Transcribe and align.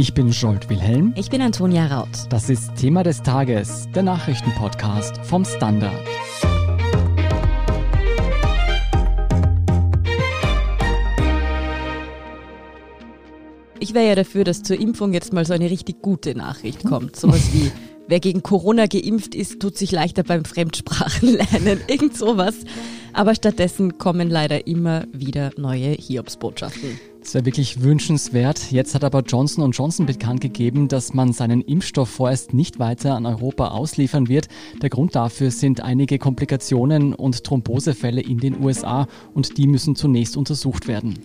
Ich 0.00 0.14
bin 0.14 0.30
Jolt 0.30 0.70
Wilhelm. 0.70 1.12
Ich 1.14 1.28
bin 1.28 1.42
Antonia 1.42 1.86
Raut. 1.86 2.08
Das 2.30 2.48
ist 2.48 2.74
Thema 2.74 3.02
des 3.02 3.20
Tages, 3.22 3.86
der 3.94 4.02
Nachrichtenpodcast 4.02 5.18
vom 5.18 5.44
Standard. 5.44 5.92
Ich 13.78 13.92
wäre 13.92 14.08
ja 14.08 14.14
dafür, 14.14 14.44
dass 14.44 14.62
zur 14.62 14.80
Impfung 14.80 15.12
jetzt 15.12 15.34
mal 15.34 15.44
so 15.44 15.52
eine 15.52 15.68
richtig 15.68 16.00
gute 16.00 16.34
Nachricht 16.34 16.82
kommt. 16.84 17.16
Sowas 17.16 17.52
wie, 17.52 17.70
wer 18.08 18.20
gegen 18.20 18.42
Corona 18.42 18.86
geimpft 18.86 19.34
ist, 19.34 19.60
tut 19.60 19.76
sich 19.76 19.92
leichter 19.92 20.22
beim 20.22 20.46
Fremdsprachenlernen. 20.46 21.80
Irgend 21.88 22.16
sowas. 22.16 22.54
Aber 23.12 23.34
stattdessen 23.34 23.98
kommen 23.98 24.30
leider 24.30 24.66
immer 24.66 25.04
wieder 25.12 25.50
neue 25.58 25.90
Hiobsbotschaften. 25.90 26.98
Das 27.20 27.34
wäre 27.34 27.44
wirklich 27.44 27.82
wünschenswert. 27.82 28.72
Jetzt 28.72 28.94
hat 28.94 29.04
aber 29.04 29.20
Johnson 29.20 29.70
Johnson 29.70 30.06
bekannt 30.06 30.40
gegeben, 30.40 30.88
dass 30.88 31.12
man 31.12 31.32
seinen 31.32 31.60
Impfstoff 31.60 32.08
vorerst 32.08 32.54
nicht 32.54 32.78
weiter 32.78 33.14
an 33.14 33.26
Europa 33.26 33.68
ausliefern 33.68 34.28
wird. 34.28 34.48
Der 34.80 34.88
Grund 34.88 35.14
dafür 35.14 35.50
sind 35.50 35.82
einige 35.82 36.18
Komplikationen 36.18 37.14
und 37.14 37.44
Thrombosefälle 37.44 38.22
in 38.22 38.38
den 38.38 38.62
USA 38.62 39.06
und 39.34 39.58
die 39.58 39.66
müssen 39.66 39.96
zunächst 39.96 40.36
untersucht 40.36 40.88
werden. 40.88 41.18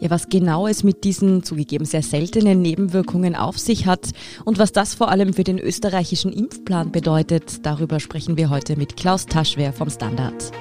Ja, 0.00 0.10
was 0.10 0.28
genau 0.28 0.68
es 0.68 0.84
mit 0.84 1.02
diesen 1.02 1.42
zugegeben 1.42 1.84
sehr 1.84 2.02
seltenen 2.02 2.62
Nebenwirkungen 2.62 3.34
auf 3.34 3.58
sich 3.58 3.86
hat 3.86 4.10
und 4.44 4.58
was 4.58 4.72
das 4.72 4.94
vor 4.94 5.10
allem 5.10 5.32
für 5.32 5.44
den 5.44 5.58
österreichischen 5.58 6.32
Impfplan 6.32 6.92
bedeutet, 6.92 7.66
darüber 7.66 7.98
sprechen 7.98 8.36
wir 8.36 8.50
heute 8.50 8.76
mit 8.76 8.96
Klaus 8.96 9.26
Taschwer 9.26 9.72
vom 9.72 9.90
Standard. 9.90 10.52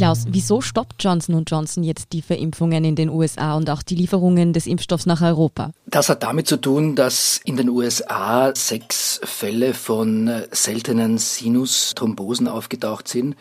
Klaus, 0.00 0.24
wieso 0.30 0.62
stoppt 0.62 1.04
Johnson 1.04 1.44
Johnson 1.46 1.84
jetzt 1.84 2.14
die 2.14 2.22
Verimpfungen 2.22 2.86
in 2.86 2.96
den 2.96 3.10
USA 3.10 3.54
und 3.54 3.68
auch 3.68 3.82
die 3.82 3.94
Lieferungen 3.94 4.54
des 4.54 4.66
Impfstoffs 4.66 5.04
nach 5.04 5.20
Europa? 5.20 5.72
Das 5.84 6.08
hat 6.08 6.22
damit 6.22 6.46
zu 6.46 6.56
tun, 6.56 6.96
dass 6.96 7.38
in 7.44 7.58
den 7.58 7.68
USA 7.68 8.50
sechs 8.56 9.20
Fälle 9.22 9.74
von 9.74 10.30
seltenen 10.52 11.18
Sinusthrombosen 11.18 12.48
aufgetaucht 12.48 13.08
sind. 13.08 13.36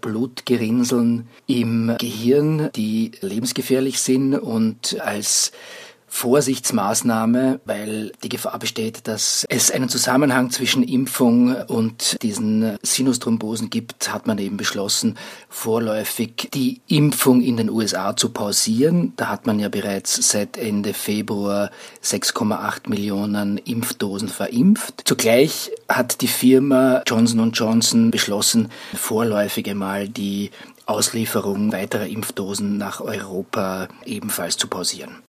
Blutgerinnseln 0.00 1.26
im 1.48 1.96
Gehirn, 1.98 2.70
die 2.76 3.10
lebensgefährlich 3.20 4.00
sind 4.00 4.34
und 4.36 5.00
als 5.00 5.50
Vorsichtsmaßnahme, 6.14 7.60
weil 7.64 8.12
die 8.22 8.28
Gefahr 8.28 8.60
besteht, 8.60 9.08
dass 9.08 9.44
es 9.48 9.72
einen 9.72 9.88
Zusammenhang 9.88 10.50
zwischen 10.50 10.84
Impfung 10.84 11.56
und 11.66 12.22
diesen 12.22 12.78
Sinusthrombosen 12.82 13.68
gibt, 13.68 14.12
hat 14.12 14.28
man 14.28 14.38
eben 14.38 14.56
beschlossen, 14.56 15.18
vorläufig 15.48 16.48
die 16.54 16.80
Impfung 16.86 17.40
in 17.40 17.56
den 17.56 17.68
USA 17.68 18.16
zu 18.16 18.28
pausieren. 18.28 19.12
Da 19.16 19.26
hat 19.26 19.46
man 19.46 19.58
ja 19.58 19.68
bereits 19.68 20.30
seit 20.30 20.56
Ende 20.56 20.94
Februar 20.94 21.72
6,8 22.04 22.88
Millionen 22.88 23.58
Impfdosen 23.58 24.28
verimpft. 24.28 25.02
Zugleich 25.04 25.72
hat 25.88 26.20
die 26.20 26.28
Firma 26.28 27.02
Johnson 27.08 27.50
Johnson 27.50 28.12
beschlossen, 28.12 28.70
vorläufig 28.94 29.68
einmal 29.68 30.08
die 30.08 30.52
Auslieferung 30.86 31.72
weiterer 31.72 32.06
Impfdosen 32.06 32.78
nach 32.78 33.00
Europa 33.00 33.88
ebenfalls 34.04 34.56
zu 34.56 34.68
pausieren. 34.68 35.24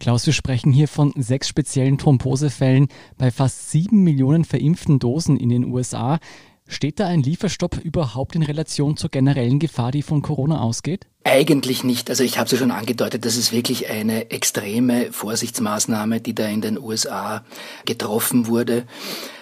Klaus, 0.00 0.24
wir 0.24 0.32
sprechen 0.32 0.72
hier 0.72 0.88
von 0.88 1.12
sechs 1.14 1.46
speziellen 1.46 1.98
Thrombosefällen 1.98 2.88
bei 3.18 3.30
fast 3.30 3.70
sieben 3.70 4.02
Millionen 4.02 4.46
verimpften 4.46 4.98
Dosen 4.98 5.36
in 5.36 5.50
den 5.50 5.66
USA. 5.66 6.18
Steht 6.66 7.00
da 7.00 7.06
ein 7.06 7.22
Lieferstopp 7.22 7.76
überhaupt 7.76 8.34
in 8.34 8.42
Relation 8.42 8.96
zur 8.96 9.10
generellen 9.10 9.58
Gefahr, 9.58 9.92
die 9.92 10.00
von 10.00 10.22
Corona 10.22 10.62
ausgeht? 10.62 11.06
Eigentlich 11.22 11.84
nicht. 11.84 12.08
Also 12.08 12.24
ich 12.24 12.38
habe 12.38 12.46
es 12.46 12.52
ja 12.52 12.56
schon 12.56 12.70
angedeutet, 12.70 13.26
das 13.26 13.36
ist 13.36 13.52
wirklich 13.52 13.90
eine 13.90 14.30
extreme 14.30 15.12
Vorsichtsmaßnahme, 15.12 16.22
die 16.22 16.34
da 16.34 16.46
in 16.46 16.62
den 16.62 16.78
USA 16.78 17.44
getroffen 17.84 18.46
wurde. 18.46 18.84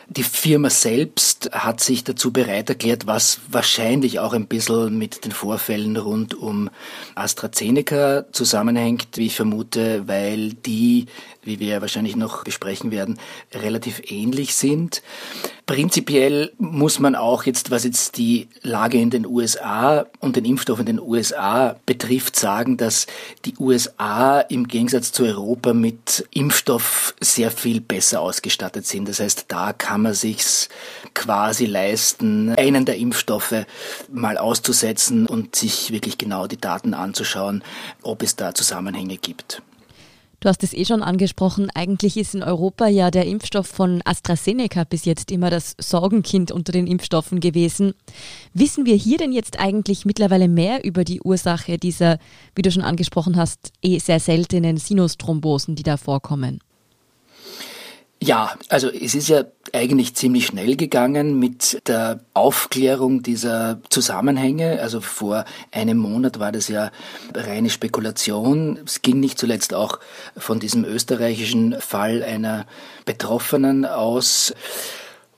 Die 0.08 0.24
Firma 0.24 0.70
selbst 0.70 1.37
hat 1.52 1.80
sich 1.80 2.04
dazu 2.04 2.32
bereit 2.32 2.68
erklärt, 2.68 3.06
was 3.06 3.40
wahrscheinlich 3.50 4.18
auch 4.18 4.32
ein 4.32 4.46
bisschen 4.46 4.98
mit 4.98 5.24
den 5.24 5.32
Vorfällen 5.32 5.96
rund 5.96 6.34
um 6.34 6.70
AstraZeneca 7.14 8.24
zusammenhängt, 8.32 9.16
wie 9.16 9.26
ich 9.26 9.36
vermute, 9.36 10.06
weil 10.08 10.52
die, 10.52 11.06
wie 11.42 11.60
wir 11.60 11.80
wahrscheinlich 11.80 12.16
noch 12.16 12.44
besprechen 12.44 12.90
werden, 12.90 13.18
relativ 13.54 14.10
ähnlich 14.10 14.54
sind. 14.54 15.02
Prinzipiell 15.68 16.50
muss 16.56 16.98
man 16.98 17.14
auch 17.14 17.44
jetzt, 17.44 17.70
was 17.70 17.84
jetzt 17.84 18.16
die 18.16 18.48
Lage 18.62 18.98
in 18.98 19.10
den 19.10 19.26
USA 19.26 20.06
und 20.18 20.34
den 20.34 20.46
Impfstoff 20.46 20.80
in 20.80 20.86
den 20.86 20.98
USA 20.98 21.76
betrifft, 21.84 22.36
sagen, 22.36 22.78
dass 22.78 23.06
die 23.44 23.54
USA 23.58 24.40
im 24.40 24.66
Gegensatz 24.66 25.12
zu 25.12 25.24
Europa 25.24 25.74
mit 25.74 26.26
Impfstoff 26.32 27.14
sehr 27.20 27.50
viel 27.50 27.82
besser 27.82 28.22
ausgestattet 28.22 28.86
sind. 28.86 29.10
Das 29.10 29.20
heißt, 29.20 29.44
da 29.48 29.74
kann 29.74 30.00
man 30.00 30.14
sich's 30.14 30.70
quasi 31.28 31.66
leisten, 31.66 32.54
einen 32.56 32.86
der 32.86 32.96
Impfstoffe 32.96 33.66
mal 34.10 34.38
auszusetzen 34.38 35.26
und 35.26 35.56
sich 35.56 35.90
wirklich 35.90 36.16
genau 36.16 36.46
die 36.46 36.56
Daten 36.56 36.94
anzuschauen, 36.94 37.62
ob 38.00 38.22
es 38.22 38.34
da 38.34 38.54
Zusammenhänge 38.54 39.18
gibt. 39.18 39.60
Du 40.40 40.48
hast 40.48 40.62
es 40.64 40.72
eh 40.72 40.86
schon 40.86 41.02
angesprochen. 41.02 41.68
Eigentlich 41.74 42.16
ist 42.16 42.34
in 42.34 42.42
Europa 42.42 42.86
ja 42.86 43.10
der 43.10 43.26
Impfstoff 43.26 43.66
von 43.66 44.00
AstraZeneca 44.06 44.84
bis 44.84 45.04
jetzt 45.04 45.30
immer 45.30 45.50
das 45.50 45.74
Sorgenkind 45.78 46.50
unter 46.50 46.72
den 46.72 46.86
Impfstoffen 46.86 47.40
gewesen. 47.40 47.92
Wissen 48.54 48.86
wir 48.86 48.94
hier 48.94 49.18
denn 49.18 49.32
jetzt 49.32 49.60
eigentlich 49.60 50.06
mittlerweile 50.06 50.48
mehr 50.48 50.82
über 50.82 51.04
die 51.04 51.20
Ursache 51.20 51.76
dieser, 51.76 52.18
wie 52.54 52.62
du 52.62 52.72
schon 52.72 52.84
angesprochen 52.84 53.36
hast, 53.36 53.70
eh 53.82 53.98
sehr 53.98 54.20
seltenen 54.20 54.78
Sinusthrombosen, 54.78 55.74
die 55.74 55.82
da 55.82 55.98
vorkommen? 55.98 56.60
Ja, 58.20 58.56
also 58.68 58.90
es 58.90 59.14
ist 59.14 59.28
ja 59.28 59.44
eigentlich 59.72 60.16
ziemlich 60.16 60.46
schnell 60.46 60.74
gegangen 60.74 61.38
mit 61.38 61.86
der 61.86 62.20
Aufklärung 62.34 63.22
dieser 63.22 63.80
Zusammenhänge. 63.90 64.80
Also 64.80 65.00
vor 65.00 65.44
einem 65.70 65.98
Monat 65.98 66.40
war 66.40 66.50
das 66.50 66.66
ja 66.66 66.90
reine 67.32 67.70
Spekulation. 67.70 68.80
Es 68.84 69.02
ging 69.02 69.20
nicht 69.20 69.38
zuletzt 69.38 69.72
auch 69.72 70.00
von 70.36 70.58
diesem 70.58 70.84
österreichischen 70.84 71.80
Fall 71.80 72.24
einer 72.24 72.66
Betroffenen 73.04 73.84
aus. 73.84 74.52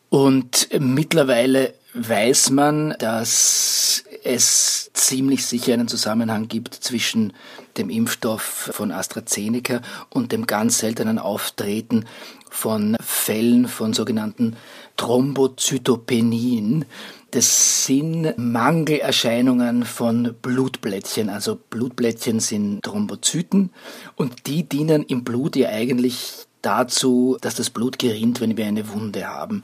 Und 0.08 0.68
mittlerweile 0.78 1.74
weiß 1.92 2.50
man, 2.50 2.94
dass 2.98 4.04
es 4.24 4.90
ziemlich 4.94 5.44
sicher 5.44 5.74
einen 5.74 5.88
Zusammenhang 5.88 6.48
gibt 6.48 6.74
zwischen 6.74 7.32
dem 7.76 7.90
Impfstoff 7.90 8.70
von 8.72 8.92
AstraZeneca 8.92 9.80
und 10.08 10.32
dem 10.32 10.46
ganz 10.46 10.78
seltenen 10.78 11.18
Auftreten 11.18 12.06
von 12.50 12.96
Fällen 13.00 13.68
von 13.68 13.92
sogenannten 13.94 14.56
Thrombozytopenien. 14.96 16.84
Das 17.30 17.86
sind 17.86 18.34
Mangelerscheinungen 18.36 19.84
von 19.84 20.34
Blutblättchen. 20.42 21.30
Also 21.30 21.56
Blutblättchen 21.70 22.40
sind 22.40 22.82
Thrombozyten 22.82 23.70
und 24.16 24.46
die 24.46 24.68
dienen 24.68 25.04
im 25.04 25.24
Blut 25.24 25.56
ja 25.56 25.70
eigentlich 25.70 26.46
dazu, 26.62 27.36
dass 27.40 27.54
das 27.54 27.70
Blut 27.70 27.98
gerinnt, 27.98 28.40
wenn 28.40 28.56
wir 28.56 28.66
eine 28.66 28.88
Wunde 28.92 29.26
haben. 29.26 29.62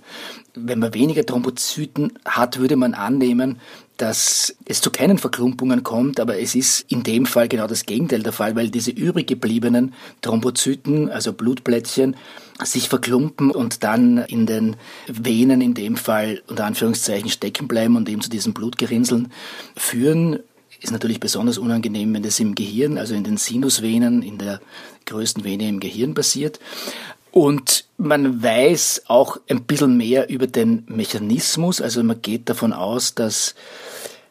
Wenn 0.55 0.79
man 0.79 0.95
weniger 0.95 1.25
Thrombozyten 1.25 2.19
hat, 2.25 2.59
würde 2.59 2.77
man 2.77 2.95
annehmen, 2.95 3.61
dass 3.97 4.55
es 4.67 4.81
zu 4.83 4.91
keinen 4.91 5.19
Verklumpungen 5.19 5.83
kommt, 5.83 6.21
aber 6.21 6.39
es 6.39 6.55
ist 6.55 6.85
in 6.91 7.03
dem 7.03 7.25
Fall 7.25 7.49
genau 7.49 7.67
das 7.67 7.87
Gegenteil 7.87 8.23
der 8.23 8.33
Fall, 8.33 8.55
weil 8.55 8.69
diese 8.69 8.91
übrig 8.91 9.27
gebliebenen 9.27 9.95
Thrombozyten, 10.21 11.09
also 11.09 11.33
Blutblättchen, 11.33 12.17
sich 12.63 12.89
verklumpen 12.89 13.51
und 13.51 13.85
dann 13.85 14.19
in 14.19 14.47
den 14.47 14.77
Venen 15.07 15.61
in 15.61 15.75
dem 15.75 15.97
Fall 15.97 16.43
unter 16.47 16.65
Anführungszeichen 16.65 17.31
stecken 17.31 17.69
bleiben 17.69 17.97
und 17.97 18.09
eben 18.09 18.21
zu 18.21 18.31
diesen 18.31 18.55
Blutgerinnseln 18.55 19.33
führen. 19.77 20.41
Ist 20.81 20.93
natürlich 20.93 21.21
besonders 21.21 21.59
unangenehm, 21.59 22.13
wenn 22.15 22.23
das 22.23 22.41
im 22.41 22.55
Gehirn, 22.55 22.99
also 22.99 23.15
in 23.15 23.25
den 23.25 23.37
Sinusvenen, 23.37 24.23
in 24.23 24.39
der 24.39 24.61
größten 25.07 25.45
Vene 25.45 25.69
im 25.69 25.81
Gehirn 25.81 26.15
passiert. 26.15 26.61
Und 27.31 27.85
man 27.99 28.43
weiß 28.43 29.03
auch 29.09 29.39
ein 29.49 29.65
bisschen 29.65 29.97
mehr 29.97 30.31
über 30.31 30.47
den 30.47 30.85
Mechanismus. 30.87 31.83
Also 31.83 32.03
man 32.03 32.23
geht 32.23 32.49
davon 32.49 32.73
aus, 32.73 33.15
dass 33.15 33.55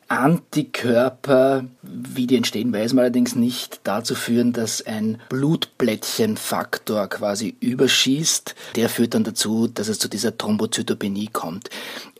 Antikörper, 0.07 1.65
wie 1.81 2.27
die 2.27 2.36
entstehen, 2.36 2.71
weiß 2.71 2.94
man 2.94 3.03
allerdings 3.03 3.36
nicht, 3.36 3.81
dazu 3.83 4.13
führen, 4.13 4.53
dass 4.53 4.86
ein 4.86 5.19
Blutblättchenfaktor 5.30 7.07
quasi 7.07 7.56
überschießt. 7.59 8.56
Der 8.75 8.89
führt 8.89 9.15
dann 9.15 9.24
dazu, 9.24 9.68
dass 9.68 9.88
es 9.88 10.00
zu 10.00 10.07
dieser 10.07 10.38
Thrombozytopenie 10.38 11.30
kommt. 11.31 11.69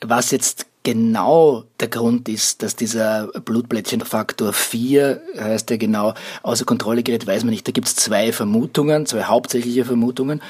Was 0.02 0.32
jetzt 0.32 0.66
genau 0.86 1.66
der 1.82 1.90
Grund 1.90 2.30
ist, 2.30 2.64
dass 2.64 2.78
dieser 2.78 3.28
Blutblättchenfaktor 3.28 4.54
4, 4.54 5.22
heißt 5.38 5.70
der 5.70 5.78
genau, 5.78 6.14
außer 6.44 6.64
Kontrolle 6.64 7.04
gerät, 7.04 7.28
weiß 7.28 7.44
man 7.44 7.52
nicht. 7.52 7.68
Da 7.68 7.74
gibt 7.74 7.88
es 7.88 7.96
zwei 7.98 8.32
Vermutungen, 8.32 9.06
zwei 9.06 9.24
hauptsächliche 9.24 9.84
Vermutungen. 9.84 10.42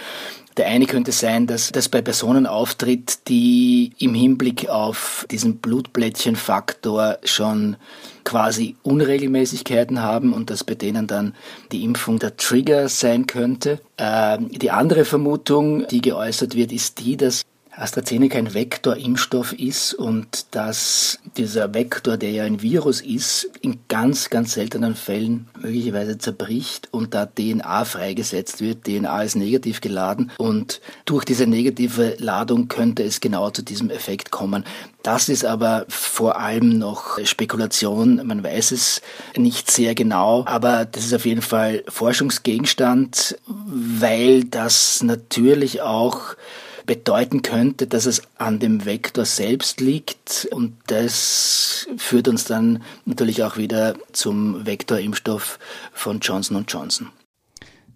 Der 0.58 0.68
eine 0.68 0.86
könnte 0.86 1.12
sein, 1.12 1.48
dass 1.48 1.72
das 1.72 1.90
bei 1.90 2.02
Personen 2.02 2.46
auftritt, 2.48 3.28
die 3.28 3.92
im 3.98 4.14
Hinblick 4.14 4.70
auf 4.70 5.26
diesen 5.30 5.58
Blutplättchenfaktor 5.58 7.18
schon 7.26 7.76
quasi 8.24 8.76
Unregelmäßigkeiten 8.84 10.02
haben 10.02 10.34
und 10.34 10.50
dass 10.50 10.64
bei 10.64 10.76
denen 10.76 11.08
dann 11.08 11.34
die 11.72 11.84
Impfung 11.84 12.20
der 12.20 12.38
Trigger 12.38 12.88
sein 12.88 13.28
könnte. 13.28 13.82
Äh, 13.98 14.38
die 14.40 14.72
andere 14.72 15.04
Vermutung, 15.06 15.88
die 15.88 16.02
geäußert 16.02 16.56
wird, 16.56 16.72
ist 16.72 17.00
die, 17.00 17.18
dass 17.18 17.44
AstraZeneca 17.78 18.38
ein 18.38 18.54
Vektorimpfstoff 18.54 19.54
ist 19.54 19.94
und 19.94 20.46
dass 20.52 21.20
dieser 21.38 21.74
Vektor, 21.74 22.18
der 22.18 22.32
ja 22.32 22.44
ein 22.44 22.62
Virus 22.62 23.02
ist, 23.02 23.50
in 23.62 23.80
ganz, 23.88 24.30
ganz 24.30 24.54
seltenen 24.54 24.96
Fällen 24.96 25.48
möglicherweise 25.60 26.18
zerbricht 26.18 26.88
und 26.92 27.14
da 27.14 27.26
DNA 27.26 27.86
freigesetzt 27.86 28.62
wird. 28.62 28.86
DNA 28.86 29.24
ist 29.24 29.36
negativ 29.36 29.82
geladen 29.82 30.32
und 30.38 30.80
durch 31.06 31.26
diese 31.26 31.48
negative 31.48 32.16
Ladung 32.20 32.68
könnte 32.68 33.04
es 33.04 33.20
genau 33.20 33.50
zu 33.50 33.62
diesem 33.62 33.90
Effekt 33.90 34.32
kommen. 34.32 34.64
Das 35.04 35.30
ist 35.30 35.46
aber 35.46 35.86
vor 35.88 36.40
allem 36.40 36.80
noch 36.80 37.20
Spekulation. 37.24 38.26
Man 38.26 38.44
weiß 38.44 38.72
es 38.72 39.02
nicht 39.36 39.70
sehr 39.70 39.94
genau, 39.94 40.46
aber 40.48 40.86
das 40.86 41.06
ist 41.06 41.14
auf 41.14 41.26
jeden 41.26 41.44
Fall 41.44 41.84
Forschungsgegenstand, 41.88 43.38
weil 43.46 44.46
das 44.46 45.04
natürlich 45.04 45.82
auch 45.82 46.36
bedeuten 46.86 47.42
könnte, 47.42 47.88
dass 47.88 48.06
es 48.06 48.22
an 48.38 48.60
dem 48.60 48.86
Vektor 48.86 49.26
selbst 49.26 49.82
liegt. 49.82 50.48
Und 50.52 50.74
das 50.88 51.88
führt 51.98 52.28
uns 52.28 52.46
dann 52.46 52.82
natürlich 53.06 53.44
auch 53.44 53.58
wieder 53.58 53.96
zum 54.12 54.66
Vektorimpfstoff 54.66 55.60
von 55.94 56.20
Johnson 56.20 56.66
Johnson. 56.68 57.10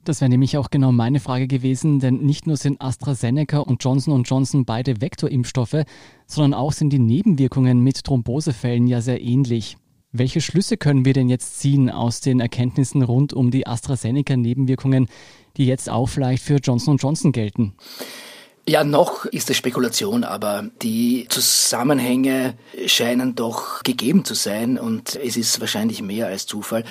Das 0.06 0.22
wäre 0.22 0.30
nämlich 0.30 0.58
auch 0.58 0.70
genau 0.72 0.92
meine 0.92 1.20
Frage 1.20 1.48
gewesen, 1.48 2.00
denn 2.00 2.16
nicht 2.26 2.48
nur 2.48 2.58
sind 2.58 2.82
AstraZeneca 2.82 3.60
und 3.60 3.84
Johnson 3.84 4.24
Johnson 4.24 4.66
beide 4.66 5.02
Vektorimpfstoffe, 5.02 5.84
sondern 6.26 6.54
auch 6.54 6.72
sind 6.72 6.92
die 6.92 7.00
Nebenwirkungen 7.00 7.82
mit 7.82 8.04
Thrombosefällen 8.04 8.88
ja 8.88 9.02
sehr 9.02 9.22
ähnlich. 9.22 9.78
Welche 10.12 10.42
Schlüsse 10.42 10.78
können 10.78 11.06
wir 11.06 11.14
denn 11.14 11.30
jetzt 11.30 11.60
ziehen 11.60 11.92
aus 11.92 12.22
den 12.22 12.40
Erkenntnissen 12.40 13.04
rund 13.04 13.34
um 13.34 13.52
die 13.52 13.68
AstraZeneca-Nebenwirkungen, 13.68 15.08
die 15.58 15.68
jetzt 15.68 15.90
auch 15.90 16.08
vielleicht 16.08 16.44
für 16.44 16.56
Johnson 16.56 16.98
Johnson 16.98 17.32
gelten? 17.32 17.76
Ja, 18.70 18.84
noch 18.84 19.26
ist 19.26 19.50
es 19.50 19.58
Spekulation, 19.58 20.24
aber 20.24 20.70
die 20.84 21.26
Zusammenhänge 21.28 22.54
scheinen 22.86 23.34
doch 23.34 23.82
gegeben 23.82 24.26
zu 24.26 24.36
sein 24.36 24.78
und 24.78 25.16
es 25.16 25.38
ist 25.38 25.60
wahrscheinlich 25.60 26.04
mehr 26.04 26.28
als 26.28 26.46
Zufall. 26.46 26.84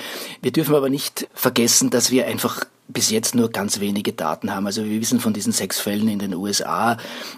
Wir 0.42 0.50
dürfen 0.50 0.75
aber 0.75 0.88
nicht 0.88 1.28
vergessen, 1.34 1.90
dass 1.90 2.10
wir 2.10 2.26
einfach 2.26 2.64
bis 2.88 3.11
jetzt 3.11 3.35
nur 3.35 3.50
ganz 3.50 3.81
wenige 3.81 4.14
Daten 4.14 4.55
haben. 4.55 4.67
Also 4.67 4.82
wir 4.85 5.00
wissen 5.00 5.20
von 5.20 5.35
diesen 5.35 5.52
sechs 5.52 5.79
Fällen 5.79 6.08
in 6.08 6.19
den 6.19 6.35
USA, 6.35 6.96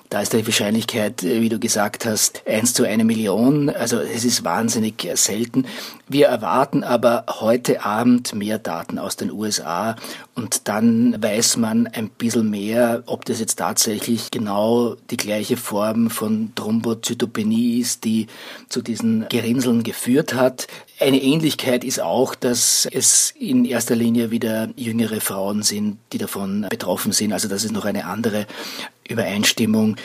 da 0.09 0.21
ist 0.21 0.33
die 0.33 0.47
Wahrscheinlichkeit, 0.47 1.23
wie 1.25 1.49
du 1.49 1.59
gesagt 1.59 2.07
hast, 2.07 2.43
eins 2.47 2.73
zu 2.73 2.85
eine 2.85 3.05
Million. 3.05 3.69
Also 3.69 3.99
es 3.99 4.25
ist 4.25 4.45
wahnsinnig 4.45 5.09
selten. 5.15 5.67
Wir 6.09 6.29
erwarten 6.29 6.85
aber 6.85 7.25
heute 7.41 7.85
Abend 7.85 8.35
mehr 8.35 8.59
Daten 8.59 8.99
aus 8.99 9.17
den 9.17 9.33
USA 9.33 9.97
und 10.35 10.69
dann 10.69 11.21
weiß 11.21 11.57
man 11.57 11.89
ein 11.89 12.11
bisschen 12.11 12.49
mehr, 12.49 13.03
ob 13.07 13.25
das 13.25 13.41
jetzt 13.41 13.57
tatsächlich 13.57 14.31
genau 14.31 14.97
die 15.11 15.17
gleiche 15.17 15.57
Form 15.57 16.11
von 16.11 16.53
Thrombozytopenie 16.55 17.81
ist, 17.81 18.05
die 18.05 18.29
zu 18.69 18.83
diesen 18.83 19.29
Gerinnseln 19.29 19.83
geführt 19.83 20.35
hat. 20.35 20.69
Eine 20.99 21.23
Ähnlichkeit 21.23 21.83
ist 21.83 22.01
auch, 22.01 22.35
dass 22.35 22.87
es 22.91 23.33
in 23.39 23.65
erster 23.65 23.97
Linie 23.97 24.31
wieder 24.31 24.69
jüngere 24.77 25.21
Frauen 25.21 25.40
sind, 25.63 25.99
die 26.13 26.19
davon 26.19 26.67
betroffen 26.69 27.13
sind. 27.13 27.33
Also 27.33 27.49
das 27.49 27.65
ist 27.65 27.73
noch 27.73 27.85
eine 27.85 28.07
andere 28.07 28.47
Übereinstimmung, 29.09 29.97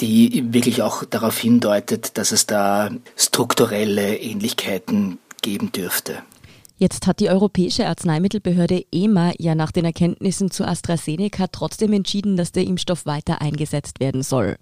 die 0.00 0.44
wirklich 0.52 0.82
auch 0.82 1.04
darauf 1.04 1.38
hindeutet, 1.38 2.16
dass 2.18 2.32
es 2.32 2.46
da 2.46 2.90
strukturelle 3.16 4.16
Ähnlichkeiten 4.16 5.18
geben 5.42 5.72
dürfte. 5.72 6.22
Jetzt 6.76 7.06
hat 7.06 7.20
die 7.20 7.30
Europäische 7.30 7.86
Arzneimittelbehörde 7.86 8.84
EMA 8.90 9.32
ja 9.38 9.54
nach 9.54 9.70
den 9.70 9.84
Erkenntnissen 9.84 10.50
zu 10.50 10.66
AstraZeneca 10.66 11.46
trotzdem 11.46 11.92
entschieden, 11.92 12.36
dass 12.36 12.50
der 12.50 12.64
Impfstoff 12.64 13.06
weiter 13.06 13.40
eingesetzt 13.40 14.00
werden 14.00 14.22
soll. 14.22 14.56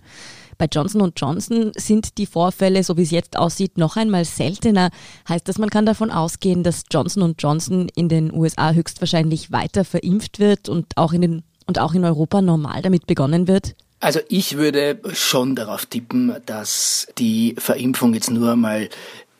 Bei 0.58 0.66
Johnson 0.70 1.12
Johnson 1.16 1.72
sind 1.76 2.18
die 2.18 2.26
Vorfälle, 2.26 2.82
so 2.84 2.96
wie 2.96 3.02
es 3.02 3.10
jetzt 3.10 3.36
aussieht, 3.36 3.78
noch 3.78 3.96
einmal 3.96 4.24
seltener. 4.24 4.90
Heißt 5.28 5.48
das, 5.48 5.58
man 5.58 5.70
kann 5.70 5.86
davon 5.86 6.10
ausgehen, 6.10 6.62
dass 6.62 6.84
Johnson 6.90 7.34
Johnson 7.38 7.88
in 7.94 8.08
den 8.08 8.32
USA 8.32 8.72
höchstwahrscheinlich 8.72 9.52
weiter 9.52 9.84
verimpft 9.84 10.38
wird 10.38 10.68
und 10.68 10.96
auch 10.96 11.12
in, 11.12 11.22
den, 11.22 11.42
und 11.66 11.78
auch 11.78 11.94
in 11.94 12.04
Europa 12.04 12.42
normal 12.42 12.82
damit 12.82 13.06
begonnen 13.06 13.48
wird? 13.48 13.74
Also 14.00 14.18
ich 14.28 14.56
würde 14.56 15.00
schon 15.12 15.54
darauf 15.54 15.86
tippen, 15.86 16.34
dass 16.44 17.06
die 17.18 17.54
Verimpfung 17.56 18.14
jetzt 18.14 18.30
nur 18.30 18.52
einmal 18.52 18.88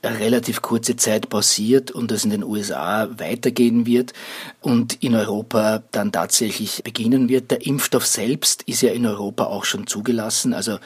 relativ 0.04 0.62
kurze 0.62 0.96
Zeit 0.96 1.28
pausiert 1.28 1.90
und 1.90 2.10
das 2.10 2.24
in 2.24 2.30
den 2.30 2.44
USA 2.44 3.08
weitergehen 3.18 3.86
wird 3.86 4.12
und 4.60 5.02
in 5.02 5.14
Europa 5.14 5.82
dann 5.92 6.12
tatsächlich 6.12 6.82
beginnen 6.82 7.28
wird. 7.28 7.50
Der 7.50 7.64
Impfstoff 7.66 8.06
selbst 8.06 8.62
ist 8.64 8.82
ja 8.82 8.92
in 8.92 9.06
Europa 9.06 9.44
auch 9.44 9.64
schon 9.64 9.86
zugelassen. 9.86 10.54
Also 10.54 10.78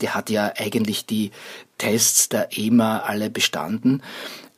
der 0.00 0.14
hat 0.14 0.30
ja 0.30 0.52
eigentlich 0.56 1.06
die 1.06 1.30
Tests 1.78 2.28
der 2.28 2.48
EMA 2.56 3.00
alle 3.00 3.30
bestanden. 3.30 4.02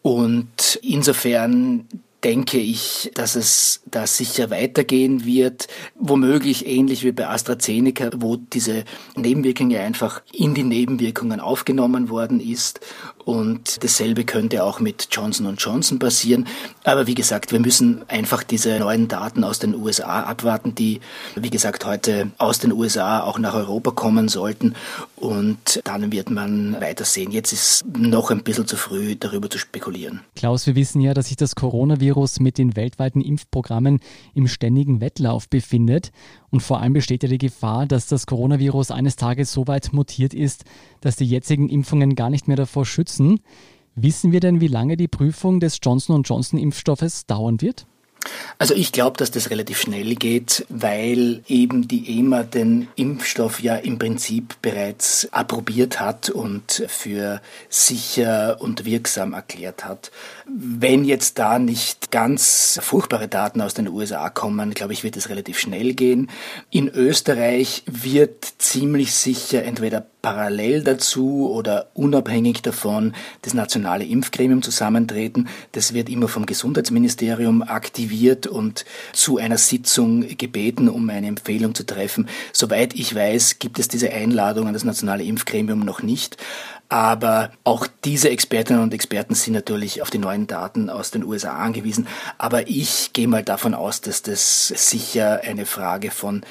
Und 0.02 0.78
insofern 0.82 1.88
denke 2.24 2.58
ich, 2.58 3.10
dass 3.14 3.36
es 3.36 3.80
da 3.86 4.06
sicher 4.06 4.50
weitergehen 4.50 5.24
wird, 5.24 5.68
womöglich 5.94 6.66
ähnlich 6.66 7.04
wie 7.04 7.12
bei 7.12 7.28
AstraZeneca, 7.28 8.10
wo 8.16 8.36
diese 8.36 8.84
Nebenwirkung 9.14 9.70
ja 9.70 9.82
einfach 9.82 10.22
in 10.32 10.54
die 10.54 10.64
Nebenwirkungen 10.64 11.38
aufgenommen 11.40 12.08
worden 12.08 12.40
ist 12.40 12.80
und 13.28 13.84
dasselbe 13.84 14.24
könnte 14.24 14.64
auch 14.64 14.80
mit 14.80 15.08
Johnson 15.10 15.54
Johnson 15.58 15.98
passieren. 15.98 16.46
Aber 16.84 17.06
wie 17.06 17.14
gesagt, 17.14 17.52
wir 17.52 17.60
müssen 17.60 18.00
einfach 18.08 18.42
diese 18.42 18.78
neuen 18.78 19.06
Daten 19.06 19.44
aus 19.44 19.58
den 19.58 19.74
USA 19.74 20.22
abwarten, 20.22 20.74
die, 20.74 21.00
wie 21.36 21.50
gesagt, 21.50 21.84
heute 21.84 22.30
aus 22.38 22.58
den 22.58 22.72
USA 22.72 23.20
auch 23.20 23.38
nach 23.38 23.52
Europa 23.52 23.90
kommen 23.90 24.28
sollten. 24.28 24.74
Und 25.16 25.82
dann 25.84 26.10
wird 26.10 26.30
man 26.30 26.80
weiter 26.80 27.04
sehen. 27.04 27.30
Jetzt 27.30 27.52
ist 27.52 27.84
noch 27.94 28.30
ein 28.30 28.42
bisschen 28.44 28.66
zu 28.66 28.78
früh, 28.78 29.14
darüber 29.14 29.50
zu 29.50 29.58
spekulieren. 29.58 30.20
Klaus, 30.34 30.66
wir 30.66 30.74
wissen 30.74 31.02
ja, 31.02 31.12
dass 31.12 31.26
sich 31.26 31.36
das 31.36 31.54
Coronavirus 31.54 32.40
mit 32.40 32.56
den 32.56 32.76
weltweiten 32.76 33.20
Impfprogrammen 33.20 34.00
im 34.32 34.48
ständigen 34.48 35.02
Wettlauf 35.02 35.50
befindet. 35.50 36.12
Und 36.50 36.60
vor 36.62 36.80
allem 36.80 36.94
besteht 36.94 37.22
ja 37.22 37.28
die 37.28 37.38
Gefahr, 37.38 37.86
dass 37.86 38.06
das 38.06 38.26
Coronavirus 38.26 38.90
eines 38.90 39.16
Tages 39.16 39.52
so 39.52 39.66
weit 39.66 39.92
mutiert 39.92 40.32
ist, 40.32 40.64
dass 41.00 41.16
die 41.16 41.26
jetzigen 41.26 41.68
Impfungen 41.68 42.14
gar 42.14 42.30
nicht 42.30 42.48
mehr 42.48 42.56
davor 42.56 42.86
schützen. 42.86 43.40
Wissen 43.94 44.32
wir 44.32 44.40
denn, 44.40 44.60
wie 44.60 44.68
lange 44.68 44.96
die 44.96 45.08
Prüfung 45.08 45.60
des 45.60 45.78
Johnson 45.82 46.22
Johnson 46.22 46.58
Impfstoffes 46.58 47.26
dauern 47.26 47.60
wird? 47.60 47.86
Also 48.58 48.74
ich 48.74 48.90
glaube, 48.90 49.16
dass 49.16 49.30
das 49.30 49.50
relativ 49.50 49.80
schnell 49.80 50.16
geht, 50.16 50.66
weil 50.68 51.42
eben 51.46 51.86
die 51.86 52.18
EMA 52.18 52.42
den 52.42 52.88
Impfstoff 52.96 53.60
ja 53.60 53.76
im 53.76 53.98
Prinzip 53.98 54.60
bereits 54.62 55.28
approbiert 55.30 56.00
hat 56.00 56.28
und 56.28 56.84
für 56.88 57.40
sicher 57.68 58.56
und 58.60 58.84
wirksam 58.84 59.32
erklärt 59.32 59.84
hat. 59.84 60.10
Wenn 60.46 61.04
jetzt 61.04 61.38
da 61.38 61.58
nicht 61.60 62.10
ganz 62.10 62.80
furchtbare 62.82 63.28
Daten 63.28 63.60
aus 63.60 63.74
den 63.74 63.88
USA 63.88 64.28
kommen, 64.28 64.74
glaube 64.74 64.92
ich, 64.92 65.04
wird 65.04 65.16
es 65.16 65.28
relativ 65.28 65.58
schnell 65.58 65.94
gehen. 65.94 66.28
In 66.70 66.88
Österreich 66.88 67.84
wird 67.86 68.44
ziemlich 68.58 69.14
sicher 69.14 69.62
entweder 69.62 70.04
parallel 70.28 70.82
dazu 70.82 71.50
oder 71.50 71.86
unabhängig 71.94 72.60
davon 72.60 73.14
das 73.40 73.54
nationale 73.54 74.04
Impfgremium 74.04 74.60
zusammentreten. 74.60 75.48
Das 75.72 75.94
wird 75.94 76.10
immer 76.10 76.28
vom 76.28 76.44
Gesundheitsministerium 76.44 77.62
aktiviert 77.62 78.46
und 78.46 78.84
zu 79.14 79.38
einer 79.38 79.56
Sitzung 79.56 80.36
gebeten, 80.36 80.90
um 80.90 81.08
eine 81.08 81.28
Empfehlung 81.28 81.74
zu 81.74 81.86
treffen. 81.86 82.28
Soweit 82.52 82.94
ich 82.94 83.14
weiß, 83.14 83.58
gibt 83.58 83.78
es 83.78 83.88
diese 83.88 84.12
Einladung 84.12 84.66
an 84.66 84.74
das 84.74 84.84
nationale 84.84 85.24
Impfgremium 85.24 85.80
noch 85.80 86.02
nicht. 86.02 86.36
Aber 86.90 87.50
auch 87.64 87.86
diese 88.04 88.28
Expertinnen 88.28 88.82
und 88.82 88.92
Experten 88.92 89.34
sind 89.34 89.54
natürlich 89.54 90.02
auf 90.02 90.10
die 90.10 90.18
neuen 90.18 90.46
Daten 90.46 90.90
aus 90.90 91.10
den 91.10 91.24
USA 91.24 91.56
angewiesen. 91.56 92.06
Aber 92.36 92.68
ich 92.68 93.14
gehe 93.14 93.28
mal 93.28 93.42
davon 93.42 93.72
aus, 93.72 94.02
dass 94.02 94.20
das 94.20 94.68
sicher 94.68 95.40
eine 95.42 95.64
Frage 95.64 96.10
von 96.10 96.42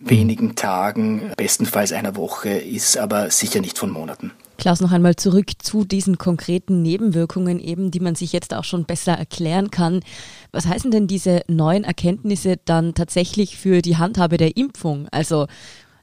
wenigen 0.00 0.54
Tagen, 0.54 1.32
bestenfalls 1.36 1.92
einer 1.92 2.16
Woche 2.16 2.50
ist, 2.50 2.98
aber 2.98 3.30
sicher 3.30 3.60
nicht 3.60 3.78
von 3.78 3.90
Monaten. 3.90 4.32
Klaus, 4.56 4.80
noch 4.80 4.92
einmal 4.92 5.16
zurück 5.16 5.50
zu 5.58 5.84
diesen 5.84 6.16
konkreten 6.16 6.80
Nebenwirkungen 6.82 7.58
eben, 7.58 7.90
die 7.90 8.00
man 8.00 8.14
sich 8.14 8.32
jetzt 8.32 8.54
auch 8.54 8.64
schon 8.64 8.84
besser 8.84 9.12
erklären 9.12 9.70
kann. 9.70 10.00
Was 10.52 10.66
heißen 10.66 10.90
denn 10.90 11.08
diese 11.08 11.42
neuen 11.48 11.84
Erkenntnisse 11.84 12.58
dann 12.64 12.94
tatsächlich 12.94 13.56
für 13.56 13.82
die 13.82 13.96
Handhabe 13.96 14.36
der 14.36 14.56
Impfung? 14.56 15.08
Also 15.10 15.46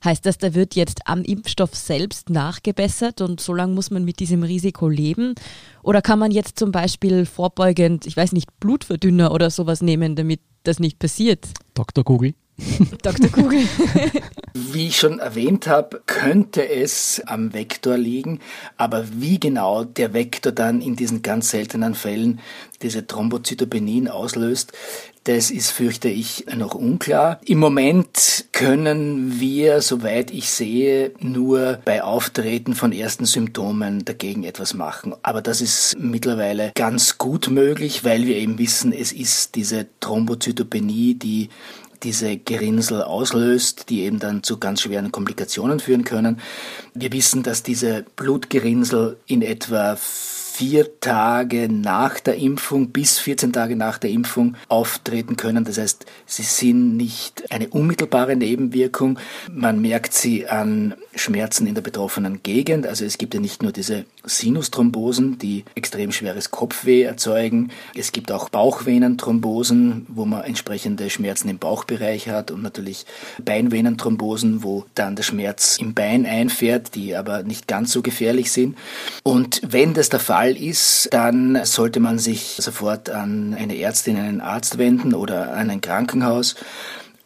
heißt 0.04 0.26
das, 0.26 0.38
da 0.38 0.54
wird 0.54 0.76
jetzt 0.76 1.08
am 1.08 1.22
Impfstoff 1.22 1.76
selbst 1.76 2.30
nachgebessert 2.30 3.22
und 3.22 3.40
so 3.40 3.54
lange 3.54 3.74
muss 3.74 3.92
man 3.92 4.04
mit 4.04 4.20
diesem 4.20 4.44
Risiko 4.44 4.90
leben? 4.90 5.36
Oder 5.82 6.02
kann 6.02 6.20
man 6.20 6.32
jetzt 6.32 6.60
zum 6.60 6.72
Beispiel 6.72 7.26
vorbeugend, 7.26 8.06
ich 8.06 8.18
weiß 8.18 8.34
nicht, 8.34 8.60
Blutverdünner 8.60 9.32
oder 9.32 9.50
sowas 9.50 9.82
nehmen, 9.82 10.16
damit 10.16 10.42
das 10.64 10.80
nicht 10.80 11.00
passiert? 11.00 11.48
Dr. 11.74 12.04
Google. 12.04 12.34
Dr. 13.02 13.30
Kugel. 13.30 13.68
Wie 14.54 14.88
ich 14.88 14.98
schon 14.98 15.20
erwähnt 15.20 15.68
habe, 15.68 16.02
könnte 16.06 16.68
es 16.68 17.22
am 17.26 17.54
Vektor 17.54 17.98
liegen, 17.98 18.40
aber 18.78 19.06
wie 19.14 19.40
genau 19.40 19.84
der 19.84 20.14
Vektor 20.14 20.52
dann 20.52 20.82
in 20.82 20.96
diesen 20.96 21.22
ganz 21.22 21.52
seltenen 21.52 21.96
Fällen 21.96 22.40
diese 22.82 23.06
Thrombozytopenien 23.06 24.08
auslöst, 24.08 24.74
das 25.26 25.52
ist, 25.52 25.70
fürchte 25.70 26.10
ich, 26.10 26.48
noch 26.58 26.74
unklar. 26.74 27.40
Im 27.46 27.60
Moment 27.60 28.46
können 28.54 29.40
wir, 29.40 29.82
soweit 29.82 30.32
ich 30.32 30.50
sehe, 30.50 31.12
nur 31.20 31.80
bei 31.86 32.04
Auftreten 32.04 32.74
von 32.74 32.92
ersten 32.92 33.26
Symptomen 33.26 34.04
dagegen 34.04 34.44
etwas 34.44 34.74
machen. 34.74 35.14
Aber 35.22 35.44
das 35.44 35.62
ist 35.62 35.96
mittlerweile 36.00 36.72
ganz 36.74 37.20
gut 37.20 37.50
möglich, 37.52 38.04
weil 38.04 38.26
wir 38.26 38.36
eben 38.36 38.58
wissen, 38.58 38.94
es 38.94 39.12
ist 39.12 39.54
diese 39.54 39.86
Thrombozytopenie, 40.00 41.14
die 41.14 41.50
diese 42.04 42.38
Gerinnsel 42.38 43.04
auslöst, 43.04 43.90
die 43.90 44.02
eben 44.02 44.20
dann 44.20 44.44
zu 44.44 44.58
ganz 44.58 44.82
schweren 44.82 45.12
Komplikationen 45.12 45.80
führen 45.80 46.04
können. 46.04 46.40
Wir 46.94 47.12
wissen, 47.12 47.44
dass 47.44 47.64
diese 47.64 48.06
Blutgerinnsel 48.16 49.18
in 49.28 49.42
etwa 49.42 49.98
vier 50.62 51.00
Tage 51.00 51.70
nach 51.74 52.20
der 52.20 52.36
Impfung 52.36 52.90
bis 52.90 53.18
14 53.18 53.52
Tage 53.52 53.76
nach 53.76 53.98
der 53.98 54.12
Impfung 54.12 54.56
auftreten 54.68 55.36
können. 55.36 55.66
Das 55.66 55.80
heißt, 55.80 56.06
sie 56.28 56.44
sind 56.44 56.98
nicht 56.98 57.52
eine 57.52 57.70
unmittelbare 57.70 58.36
Nebenwirkung. 58.36 59.18
Man 59.52 59.82
merkt 59.82 60.14
sie 60.14 60.48
an 60.48 60.94
Schmerzen 61.16 61.66
in 61.66 61.74
der 61.74 61.82
betroffenen 61.82 62.44
Gegend. 62.44 62.86
Also 62.86 63.06
es 63.06 63.18
gibt 63.18 63.34
ja 63.34 63.40
nicht 63.40 63.64
nur 63.64 63.72
diese 63.72 64.06
Sinusthrombosen, 64.24 65.40
die 65.40 65.66
extrem 65.74 66.12
schweres 66.12 66.52
Kopfweh 66.52 67.02
erzeugen. 67.02 67.72
Es 67.96 68.12
gibt 68.12 68.32
auch 68.32 68.50
Bauchvenenthrombosen, 68.50 70.06
wo 70.10 70.26
man 70.26 70.44
entsprechende 70.44 71.10
Schmerzen 71.10 71.50
im 71.50 71.58
Bauchbereich 71.58 72.30
hat 72.30 72.52
und 72.52 72.62
natürlich 72.62 73.08
Beinvenenthrombosen, 73.44 74.64
wo 74.64 74.86
dann 74.94 75.16
der 75.16 75.24
Schmerz 75.24 75.78
im 75.80 75.96
Bein 75.96 76.28
einfährt, 76.28 76.94
die 76.94 77.16
aber 77.16 77.42
nicht 77.42 77.68
ganz 77.68 77.92
so 77.92 78.04
gefährlich 78.04 78.52
sind. 78.52 78.78
Und 79.24 79.62
wenn 79.68 79.96
das 79.96 80.10
der 80.10 80.20
Fall 80.20 80.51
ist, 80.58 81.10
dann 81.12 81.64
sollte 81.66 82.00
man 82.00 82.20
sich 82.20 82.58
sofort 82.60 83.10
an 83.10 83.56
eine 83.58 83.78
Ärztin, 83.78 84.18
einen 84.18 84.42
Arzt 84.42 84.78
wenden 84.78 85.14
oder 85.14 85.54
an 85.54 85.70
ein 85.70 85.82
Krankenhaus 85.82 86.56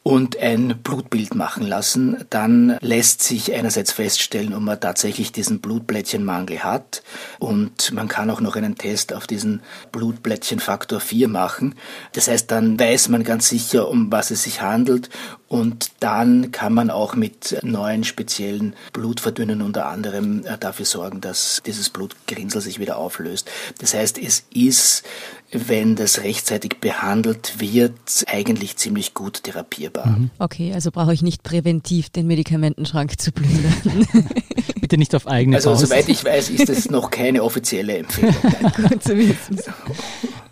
und 0.08 0.38
ein 0.38 0.82
Blutbild 0.84 1.34
machen 1.34 1.66
lassen, 1.66 2.26
dann 2.30 2.78
lässt 2.82 3.24
sich 3.24 3.52
einerseits 3.56 3.92
feststellen, 3.92 4.54
ob 4.54 4.62
man 4.62 4.80
tatsächlich 4.80 5.32
diesen 5.32 5.62
Blutblättchenmangel 5.62 6.64
hat 6.64 7.02
und 7.40 7.92
man 7.92 8.08
kann 8.08 8.30
auch 8.30 8.40
noch 8.40 8.56
einen 8.56 8.76
Test 8.76 9.14
auf 9.14 9.26
diesen 9.26 9.64
Blutblättchenfaktor 9.92 11.00
4 11.00 11.28
machen. 11.28 11.74
Das 12.12 12.28
heißt, 12.28 12.52
dann 12.52 12.80
weiß 12.80 13.10
man 13.10 13.24
ganz 13.24 13.50
sicher, 13.50 13.90
um 13.90 14.12
was 14.12 14.30
es 14.30 14.44
sich 14.44 14.62
handelt 14.62 15.10
und 15.48 15.92
dann 16.02 16.52
kann 16.52 16.74
man 16.74 16.92
auch 16.92 17.16
mit 17.16 17.58
neuen 17.64 18.04
speziellen 18.04 18.76
Blutverdünnen 18.94 19.62
unter 19.62 19.88
anderem 19.88 20.46
äh, 20.46 20.58
dafür 20.58 20.86
sorgen, 20.86 21.22
dass 21.22 21.62
dieses 21.66 21.90
Blutgerinnsel 21.90 22.62
sich 22.62 22.80
wieder 22.80 22.98
auflöst. 22.98 23.50
Das 23.80 23.94
heißt, 23.94 24.18
es 24.18 24.46
ist, 24.54 25.04
wenn 25.52 25.96
das 25.96 26.22
rechtzeitig 26.24 26.78
behandelt 26.82 27.60
wird, 27.60 27.94
eigentlich 28.28 28.78
ziemlich 28.78 29.14
gut 29.14 29.44
therapierbar. 29.44 30.08
Mhm. 30.08 30.30
Okay, 30.40 30.74
also 30.74 30.92
brauche 30.92 31.14
ich 31.14 31.22
nicht 31.22 31.44
präventiv 31.44 32.10
den 32.10 32.28
Medikamentenschrank 32.28 33.20
zu 33.20 33.32
plündern. 33.32 34.08
Bitte 34.82 34.98
nicht 34.98 35.16
auf 35.16 35.28
eigene 35.28 35.56
Also 35.58 35.72
Faust. 35.72 35.88
soweit 35.88 36.10
ich 36.10 36.24
weiß, 36.26 36.50
ist 36.50 36.70
das 36.70 36.90
noch 36.90 37.10
keine 37.10 37.44
offizielle 37.44 37.98
Empfehlung. 37.98 38.36
gut 38.76 39.04
zu 39.04 39.18
wissen. 39.18 39.60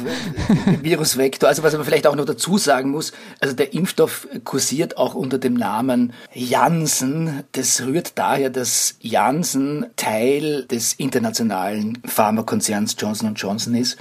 Virusvektor. 0.81 1.49
Also 1.49 1.63
was 1.63 1.75
man 1.75 1.85
vielleicht 1.85 2.07
auch 2.07 2.15
noch 2.15 2.25
dazu 2.25 2.59
sagen 2.59 2.91
muss, 2.91 3.13
also 3.39 3.55
der 3.55 3.73
Impfstoff 3.73 4.27
kursiert 4.43 4.97
auch 4.97 5.15
unter 5.15 5.39
dem 5.39 5.55
Namen 5.55 6.13
Janssen. 6.33 7.43
Das 7.51 7.81
rührt 7.81 8.17
daher, 8.17 8.49
dass 8.49 8.95
Janssen 8.99 9.85
Teil 9.95 10.65
des 10.65 10.93
internationalen 10.93 11.99
Pharmakonzerns 12.05 12.95
Johnson 12.97 13.35
Johnson 13.35 13.75
ist 13.75 13.97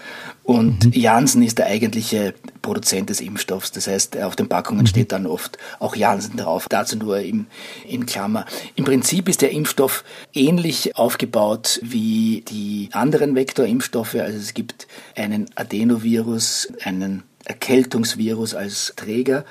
und 0.51 0.87
mhm. 0.87 0.93
Janssen 0.95 1.43
ist 1.45 1.59
der 1.59 1.67
eigentliche 1.67 2.35
Produzent 2.61 3.09
des 3.09 3.21
Impfstoffs. 3.21 3.71
Das 3.71 3.87
heißt, 3.87 4.21
auf 4.21 4.35
den 4.35 4.49
Packungen 4.49 4.81
mhm. 4.81 4.87
steht 4.87 5.13
dann 5.13 5.29
oft 5.29 5.59
auch 5.79 5.95
Janssen 5.95 6.37
drauf. 6.37 6.67
Dazu 6.69 6.97
nur 6.97 7.21
im, 7.21 7.47
in 7.87 8.05
Klammer. 8.05 8.47
Im 8.75 8.85
Prinzip 8.85 9.29
ist 9.29 9.43
der 9.43 9.53
Impfstoff 9.53 10.03
ähnlich 10.35 10.97
aufgebaut 10.97 11.79
wie 11.85 12.43
die 12.49 12.89
anderen 12.91 13.37
Vektorimpfstoffe. 13.37 14.17
Also 14.17 14.39
es 14.39 14.53
gibt 14.53 14.89
einen 15.15 15.49
Adenovirus, 15.55 16.73
einen 16.83 17.23
Erkältungsvirus 17.45 18.57
als 18.57 18.93
Träger 18.97 19.45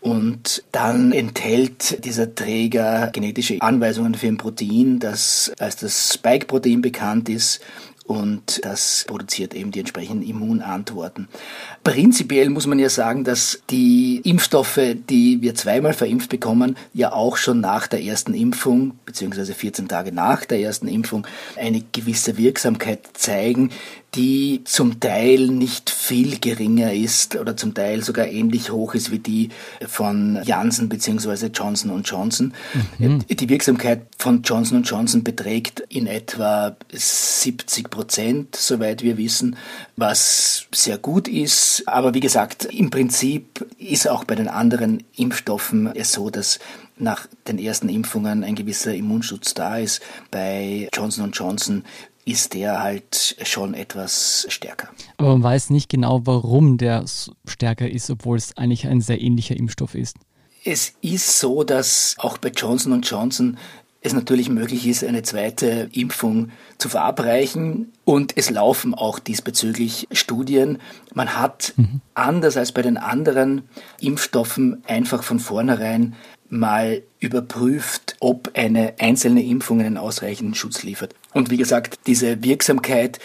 und 0.00 0.62
dann 0.70 1.12
enthält 1.12 2.04
dieser 2.04 2.34
Träger 2.34 3.10
genetische 3.12 3.60
Anweisungen 3.60 4.14
für 4.14 4.28
ein 4.28 4.36
Protein, 4.36 4.98
das 4.98 5.50
als 5.58 5.76
das 5.76 6.12
Spike-Protein 6.14 6.80
bekannt 6.80 7.28
ist 7.28 7.60
und 8.04 8.60
das 8.64 9.04
produziert 9.08 9.54
eben 9.54 9.70
die 9.70 9.80
entsprechenden 9.80 10.22
Immunantworten. 10.22 11.28
Prinzipiell 11.82 12.50
muss 12.50 12.66
man 12.66 12.78
ja 12.78 12.90
sagen, 12.90 13.24
dass 13.24 13.62
die 13.70 14.20
Impfstoffe, 14.24 14.80
die 15.08 15.40
wir 15.40 15.54
zweimal 15.54 15.94
verimpft 15.94 16.28
bekommen, 16.28 16.76
ja 16.92 17.12
auch 17.12 17.38
schon 17.38 17.60
nach 17.60 17.86
der 17.86 18.02
ersten 18.02 18.34
Impfung, 18.34 18.98
beziehungsweise 19.06 19.54
14 19.54 19.88
Tage 19.88 20.12
nach 20.12 20.44
der 20.44 20.60
ersten 20.60 20.86
Impfung, 20.86 21.26
eine 21.56 21.82
gewisse 21.92 22.36
Wirksamkeit 22.36 23.00
zeigen, 23.14 23.70
die 24.14 24.62
zum 24.64 25.00
Teil 25.00 25.48
nicht 25.48 25.90
viel 25.90 26.38
geringer 26.38 26.92
ist 26.92 27.36
oder 27.36 27.56
zum 27.56 27.74
Teil 27.74 28.02
sogar 28.02 28.26
ähnlich 28.26 28.70
hoch 28.70 28.94
ist 28.94 29.10
wie 29.10 29.18
die 29.18 29.48
von 29.86 30.40
Janssen 30.44 30.88
bzw. 30.88 31.46
Johnson 31.46 32.02
Johnson. 32.02 32.52
Mhm. 32.98 33.24
Die 33.28 33.48
Wirksamkeit 33.48 34.02
von 34.18 34.42
Johnson 34.42 34.82
Johnson 34.82 35.24
beträgt 35.24 35.80
in 35.88 36.06
etwa 36.06 36.76
70 36.92 37.90
Prozent, 37.90 38.56
soweit 38.56 39.02
wir 39.02 39.16
wissen, 39.16 39.56
was 39.96 40.66
sehr 40.72 40.98
gut 40.98 41.26
ist. 41.26 41.82
Aber 41.86 42.14
wie 42.14 42.20
gesagt, 42.20 42.66
im 42.66 42.90
Prinzip 42.90 43.66
ist 43.78 44.08
auch 44.08 44.24
bei 44.24 44.34
den 44.34 44.48
anderen 44.48 45.02
Impfstoffen 45.16 45.90
es 45.94 46.12
so, 46.12 46.30
dass 46.30 46.60
nach 46.96 47.26
den 47.48 47.58
ersten 47.58 47.88
Impfungen 47.88 48.44
ein 48.44 48.54
gewisser 48.54 48.94
Immunschutz 48.94 49.54
da 49.54 49.78
ist. 49.78 50.00
Bei 50.30 50.88
Johnson 50.92 51.32
Johnson 51.32 51.84
ist 52.24 52.54
der 52.54 52.82
halt 52.82 53.36
schon 53.42 53.74
etwas 53.74 54.46
stärker. 54.48 54.88
Aber 55.18 55.30
man 55.30 55.42
weiß 55.42 55.70
nicht 55.70 55.88
genau, 55.88 56.22
warum 56.24 56.78
der 56.78 57.04
stärker 57.46 57.88
ist, 57.88 58.10
obwohl 58.10 58.36
es 58.36 58.56
eigentlich 58.56 58.86
ein 58.86 59.00
sehr 59.00 59.20
ähnlicher 59.20 59.56
Impfstoff 59.56 59.94
ist. 59.94 60.16
Es 60.64 60.94
ist 61.02 61.38
so, 61.38 61.62
dass 61.62 62.16
auch 62.18 62.38
bei 62.38 62.48
Johnson 62.48 63.02
Johnson 63.02 63.58
es 64.04 64.12
natürlich 64.12 64.50
möglich 64.50 64.86
ist, 64.86 65.02
eine 65.02 65.22
zweite 65.22 65.88
Impfung 65.92 66.50
zu 66.76 66.90
verabreichen. 66.90 67.92
Und 68.04 68.36
es 68.36 68.50
laufen 68.50 68.94
auch 68.94 69.18
diesbezüglich 69.18 70.08
Studien. 70.12 70.78
Man 71.14 71.36
hat, 71.36 71.72
mhm. 71.76 72.02
anders 72.12 72.58
als 72.58 72.72
bei 72.72 72.82
den 72.82 72.98
anderen 72.98 73.62
Impfstoffen, 74.00 74.82
einfach 74.86 75.22
von 75.22 75.40
vornherein 75.40 76.14
mal 76.50 77.02
überprüft, 77.18 78.16
ob 78.20 78.50
eine 78.54 78.94
einzelne 78.98 79.42
Impfung 79.42 79.80
einen 79.80 79.96
ausreichenden 79.96 80.54
Schutz 80.54 80.82
liefert. 80.82 81.14
Und 81.34 81.50
wie 81.50 81.56
gesagt, 81.56 81.98
diese 82.06 82.42
Wirksamkeit 82.42 83.18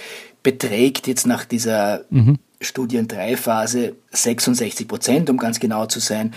beträgt 0.43 1.07
jetzt 1.07 1.27
nach 1.27 1.45
dieser 1.45 2.05
mhm. 2.09 2.39
Studien 2.59 3.07
3 3.07 3.37
Phase 3.37 3.95
66 4.11 4.87
Prozent, 4.87 5.29
um 5.29 5.37
ganz 5.37 5.59
genau 5.59 5.85
zu 5.85 5.99
sein. 5.99 6.33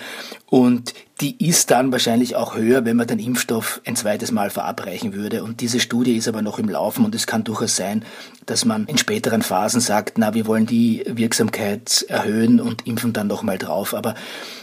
Und 0.46 0.94
die 1.22 1.46
ist 1.48 1.70
dann 1.70 1.92
wahrscheinlich 1.92 2.34
auch 2.34 2.56
höher, 2.56 2.84
wenn 2.84 2.96
man 2.96 3.06
den 3.06 3.20
Impfstoff 3.20 3.80
ein 3.86 3.94
zweites 3.94 4.32
Mal 4.32 4.50
verabreichen 4.50 5.14
würde. 5.14 5.44
Und 5.44 5.60
diese 5.60 5.78
Studie 5.78 6.16
ist 6.16 6.26
aber 6.26 6.42
noch 6.42 6.58
im 6.58 6.68
Laufen 6.68 7.04
und 7.04 7.14
es 7.14 7.28
kann 7.28 7.44
durchaus 7.44 7.76
sein, 7.76 8.04
dass 8.44 8.64
man 8.64 8.86
in 8.86 8.98
späteren 8.98 9.42
Phasen 9.42 9.80
sagt, 9.80 10.18
na, 10.18 10.34
wir 10.34 10.46
wollen 10.48 10.66
die 10.66 11.04
Wirksamkeit 11.06 12.04
erhöhen 12.08 12.60
und 12.60 12.88
impfen 12.88 13.12
dann 13.12 13.28
nochmal 13.28 13.56
drauf. 13.56 13.94
Aber 13.94 14.16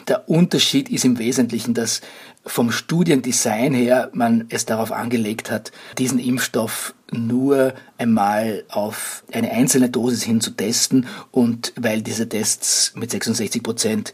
der 0.10 0.28
Unterschied 0.28 0.90
ist 0.90 1.06
im 1.06 1.18
Wesentlichen, 1.18 1.74
dass 1.74 2.02
vom 2.46 2.72
Studiendesign 2.72 3.74
her 3.74 4.10
man 4.14 4.46
es 4.50 4.66
darauf 4.66 4.92
angelegt 4.92 5.52
hat, 5.52 5.72
diesen 5.98 6.20
Impfstoff 6.20 6.94
nur 7.12 7.74
einmal 7.98 8.64
auf 8.70 9.24
eine 9.32 9.52
einzelne 9.52 9.90
Dosis 9.90 10.24
hin 10.24 10.42
zu 10.42 10.52
testen 10.52 11.08
und 11.32 11.74
weil 11.76 12.02
diese 12.02 12.30
Tests 12.30 12.94
mit 12.96 13.12
66 13.12 13.64
Prozent 13.64 14.14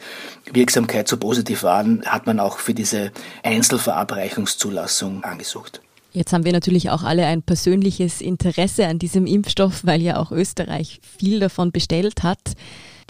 Wirksamkeit 0.52 1.08
so 1.08 1.18
positiv 1.18 1.64
waren, 1.64 2.04
hat 2.06 2.25
man 2.25 2.35
auch 2.39 2.60
für 2.60 2.74
diese 2.74 3.12
Einzelverabreichungszulassung 3.44 5.24
angesucht. 5.24 5.82
Jetzt 6.12 6.32
haben 6.32 6.46
wir 6.46 6.54
natürlich 6.54 6.89
auch 6.92 7.04
alle 7.04 7.25
ein 7.25 7.42
persönliches 7.42 8.22
Interesse 8.22 8.88
an 8.88 9.00
diesem 9.00 9.25
Impfstoff, 9.25 9.82
weil 9.84 10.01
ja 10.01 10.18
auch 10.18 10.32
Österreich 10.32 11.01
viel 11.01 11.42
davon 11.42 11.74
bestellt 11.74 12.24
hat. 12.24 12.39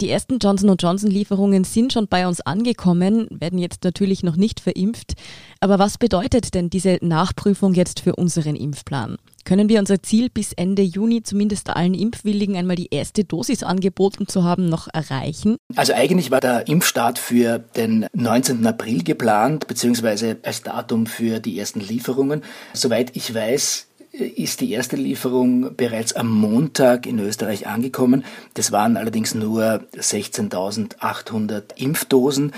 Die 0.00 0.10
ersten 0.10 0.38
Johnson 0.38 0.76
Johnson 0.76 1.10
Lieferungen 1.10 1.62
sind 1.62 1.92
schon 1.92 2.08
bei 2.08 2.26
uns 2.26 2.40
angekommen, 2.40 3.28
werden 3.30 3.58
jetzt 3.58 3.84
natürlich 3.84 4.24
noch 4.24 4.36
nicht 4.36 4.60
verimpft. 4.60 5.14
Aber 5.60 5.78
was 5.78 5.98
bedeutet 5.98 6.54
denn 6.54 6.68
diese 6.68 6.98
Nachprüfung 7.00 7.74
jetzt 7.74 8.00
für 8.00 8.16
unseren 8.16 8.56
Impfplan? 8.56 9.16
Können 9.46 9.68
wir 9.68 9.78
unser 9.78 10.02
Ziel 10.02 10.28
bis 10.28 10.52
Ende 10.52 10.82
Juni 10.82 11.22
zumindest 11.22 11.70
allen 11.70 11.94
Impfwilligen 11.94 12.56
einmal 12.56 12.74
die 12.74 12.88
erste 12.92 13.22
Dosis 13.22 13.62
angeboten 13.62 14.26
zu 14.26 14.42
haben 14.42 14.68
noch 14.68 14.88
erreichen? 14.92 15.56
Also 15.76 15.92
eigentlich 15.92 16.32
war 16.32 16.40
der 16.40 16.66
Impfstart 16.66 17.20
für 17.20 17.60
den 17.60 18.06
19. 18.12 18.66
April 18.66 19.04
geplant, 19.04 19.68
beziehungsweise 19.68 20.38
als 20.42 20.64
Datum 20.64 21.06
für 21.06 21.38
die 21.38 21.60
ersten 21.60 21.78
Lieferungen. 21.78 22.42
Soweit 22.72 23.14
ich 23.14 23.32
weiß, 23.32 23.86
ist 24.10 24.60
die 24.62 24.72
erste 24.72 24.96
Lieferung 24.96 25.76
bereits 25.76 26.14
am 26.14 26.28
Montag 26.28 27.06
in 27.06 27.20
Österreich 27.20 27.68
angekommen. 27.68 28.24
Das 28.54 28.72
waren 28.72 28.96
allerdings 28.96 29.36
nur 29.36 29.84
16.800 29.94 31.76
Impfdosen. 31.76 32.50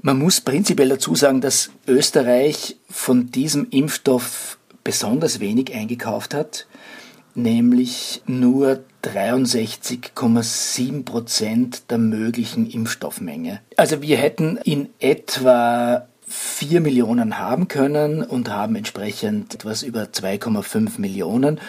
Man 0.00 0.18
muss 0.18 0.40
prinzipiell 0.40 0.88
dazu 0.88 1.14
sagen, 1.14 1.42
dass 1.42 1.70
Österreich 1.86 2.78
von 2.88 3.30
diesem 3.30 3.66
Impfstoff 3.68 4.56
besonders 4.90 5.38
wenig 5.38 5.72
eingekauft 5.72 6.34
hat, 6.34 6.66
nämlich 7.36 8.22
nur 8.26 8.80
63,7 9.04 11.04
Prozent 11.04 11.92
der 11.92 11.98
möglichen 11.98 12.68
Impfstoffmenge. 12.68 13.60
Also 13.76 14.02
wir 14.02 14.16
hätten 14.16 14.56
in 14.56 14.88
etwa 14.98 16.08
4 16.26 16.80
Millionen 16.80 17.38
haben 17.38 17.68
können 17.68 18.24
und 18.24 18.50
haben 18.50 18.74
entsprechend 18.74 19.54
etwas 19.54 19.84
über 19.84 20.02
2,5 20.02 21.00
Millionen, 21.00 21.60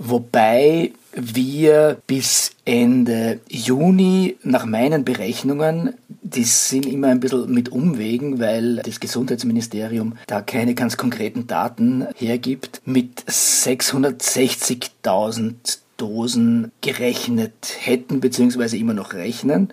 wobei 0.00 0.92
wir 1.12 1.98
bis 2.06 2.52
Ende 2.64 3.40
Juni 3.48 4.36
nach 4.42 4.64
meinen 4.64 5.04
Berechnungen, 5.04 5.94
die 6.22 6.44
sind 6.44 6.86
immer 6.86 7.08
ein 7.08 7.20
bisschen 7.20 7.52
mit 7.52 7.68
Umwegen, 7.70 8.40
weil 8.40 8.76
das 8.76 9.00
Gesundheitsministerium 9.00 10.16
da 10.26 10.40
keine 10.40 10.74
ganz 10.74 10.96
konkreten 10.96 11.46
Daten 11.46 12.06
hergibt, 12.16 12.80
mit 12.84 13.20
660.000 13.22 15.54
Dosen 15.96 16.72
gerechnet 16.80 17.76
hätten, 17.80 18.20
beziehungsweise 18.20 18.78
immer 18.78 18.94
noch 18.94 19.12
rechnen. 19.12 19.72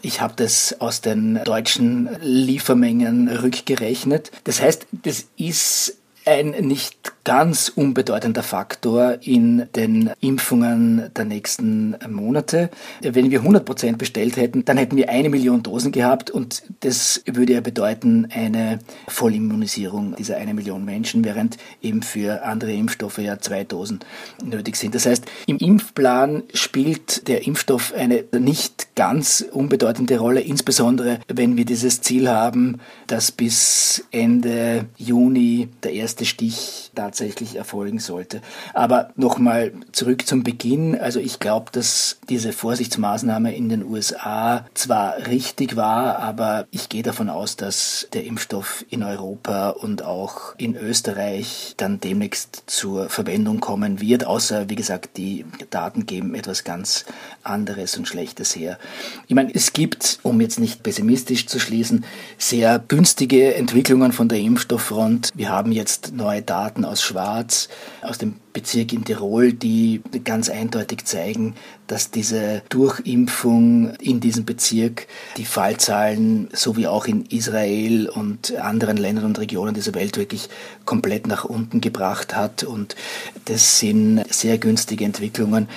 Ich 0.00 0.20
habe 0.20 0.34
das 0.36 0.80
aus 0.80 1.00
den 1.00 1.40
deutschen 1.44 2.08
Liefermengen 2.22 3.26
rückgerechnet. 3.28 4.30
Das 4.44 4.62
heißt, 4.62 4.86
das 5.02 5.26
ist 5.36 5.98
ein 6.24 6.50
nicht 6.50 7.12
ganz 7.28 7.68
unbedeutender 7.68 8.42
Faktor 8.42 9.18
in 9.20 9.66
den 9.76 10.10
Impfungen 10.22 11.10
der 11.14 11.26
nächsten 11.26 11.94
Monate. 12.08 12.70
Wenn 13.02 13.30
wir 13.30 13.40
100 13.40 13.66
Prozent 13.66 13.98
bestellt 13.98 14.38
hätten, 14.38 14.64
dann 14.64 14.78
hätten 14.78 14.96
wir 14.96 15.10
eine 15.10 15.28
Million 15.28 15.62
Dosen 15.62 15.92
gehabt 15.92 16.30
und 16.30 16.62
das 16.80 17.22
würde 17.26 17.52
ja 17.52 17.60
bedeuten 17.60 18.28
eine 18.32 18.78
Vollimmunisierung 19.08 20.16
dieser 20.16 20.38
eine 20.38 20.54
Million 20.54 20.86
Menschen, 20.86 21.22
während 21.22 21.58
eben 21.82 22.00
für 22.00 22.44
andere 22.44 22.72
Impfstoffe 22.72 23.18
ja 23.18 23.38
zwei 23.38 23.62
Dosen 23.62 24.00
nötig 24.42 24.76
sind. 24.76 24.94
Das 24.94 25.04
heißt, 25.04 25.26
im 25.46 25.58
Impfplan 25.58 26.44
spielt 26.54 27.28
der 27.28 27.46
Impfstoff 27.46 27.92
eine 27.92 28.24
nicht 28.38 28.96
ganz 28.96 29.44
unbedeutende 29.52 30.18
Rolle, 30.18 30.40
insbesondere 30.40 31.18
wenn 31.28 31.58
wir 31.58 31.66
dieses 31.66 32.00
Ziel 32.00 32.30
haben, 32.30 32.78
dass 33.06 33.32
bis 33.32 34.06
Ende 34.12 34.86
Juni 34.96 35.68
der 35.82 35.92
erste 35.92 36.24
Stich 36.24 36.90
tatsächlich 36.94 37.17
tatsächlich 37.18 37.56
erfolgen 37.56 37.98
sollte. 37.98 38.40
Aber 38.74 39.10
nochmal 39.16 39.72
zurück 39.90 40.26
zum 40.26 40.44
Beginn. 40.44 40.98
Also 40.98 41.18
ich 41.18 41.40
glaube, 41.40 41.72
dass 41.72 42.18
diese 42.28 42.52
Vorsichtsmaßnahme 42.52 43.54
in 43.56 43.68
den 43.68 43.84
USA 43.84 44.66
zwar 44.74 45.26
richtig 45.26 45.74
war, 45.74 46.20
aber 46.20 46.68
ich 46.70 46.88
gehe 46.88 47.02
davon 47.02 47.28
aus, 47.28 47.56
dass 47.56 48.06
der 48.12 48.24
Impfstoff 48.24 48.84
in 48.88 49.02
Europa 49.02 49.70
und 49.70 50.04
auch 50.04 50.54
in 50.58 50.76
Österreich 50.76 51.74
dann 51.76 51.98
demnächst 51.98 52.62
zur 52.66 53.08
Verwendung 53.08 53.58
kommen 53.58 54.00
wird, 54.00 54.24
außer 54.24 54.70
wie 54.70 54.76
gesagt, 54.76 55.16
die 55.16 55.44
Daten 55.70 56.06
geben 56.06 56.36
etwas 56.36 56.62
ganz 56.62 57.04
anderes 57.42 57.96
und 57.96 58.06
Schlechtes 58.06 58.54
her. 58.54 58.78
Ich 59.26 59.34
meine, 59.34 59.52
es 59.52 59.72
gibt, 59.72 60.20
um 60.22 60.40
jetzt 60.40 60.60
nicht 60.60 60.84
pessimistisch 60.84 61.46
zu 61.46 61.58
schließen, 61.58 62.04
sehr 62.36 62.78
günstige 62.78 63.54
Entwicklungen 63.54 64.12
von 64.12 64.28
der 64.28 64.38
Impfstofffront. 64.38 65.30
Wir 65.34 65.48
haben 65.48 65.72
jetzt 65.72 66.12
neue 66.12 66.42
Daten 66.42 66.84
aus 66.84 66.97
Schwarz, 67.02 67.68
aus 68.02 68.18
dem 68.18 68.36
Bezirk 68.52 68.92
in 68.92 69.04
Tirol, 69.04 69.52
die 69.52 70.02
ganz 70.24 70.48
eindeutig 70.48 71.04
zeigen, 71.04 71.54
dass 71.86 72.10
diese 72.10 72.62
Durchimpfung 72.68 73.94
in 73.96 74.20
diesem 74.20 74.44
Bezirk 74.44 75.06
die 75.36 75.44
Fallzahlen 75.44 76.48
so 76.52 76.76
wie 76.76 76.86
auch 76.86 77.06
in 77.06 77.26
Israel 77.26 78.08
und 78.08 78.56
anderen 78.56 78.96
Ländern 78.96 79.26
und 79.26 79.38
Regionen 79.38 79.74
dieser 79.74 79.94
Welt 79.94 80.16
wirklich 80.16 80.48
komplett 80.84 81.26
nach 81.26 81.44
unten 81.44 81.80
gebracht 81.80 82.34
hat. 82.34 82.64
Und 82.64 82.96
das 83.44 83.78
sind 83.78 84.24
sehr 84.30 84.58
günstige 84.58 85.04
Entwicklungen. 85.04 85.68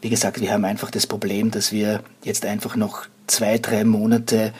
Wie 0.00 0.10
gesagt, 0.10 0.40
wir 0.40 0.52
haben 0.52 0.64
einfach 0.64 0.90
das 0.90 1.06
Problem, 1.06 1.50
dass 1.50 1.72
wir 1.72 2.02
jetzt 2.22 2.44
einfach 2.44 2.76
noch 2.76 3.06
zwei, 3.26 3.58
drei 3.58 3.84
Monate 3.84 4.52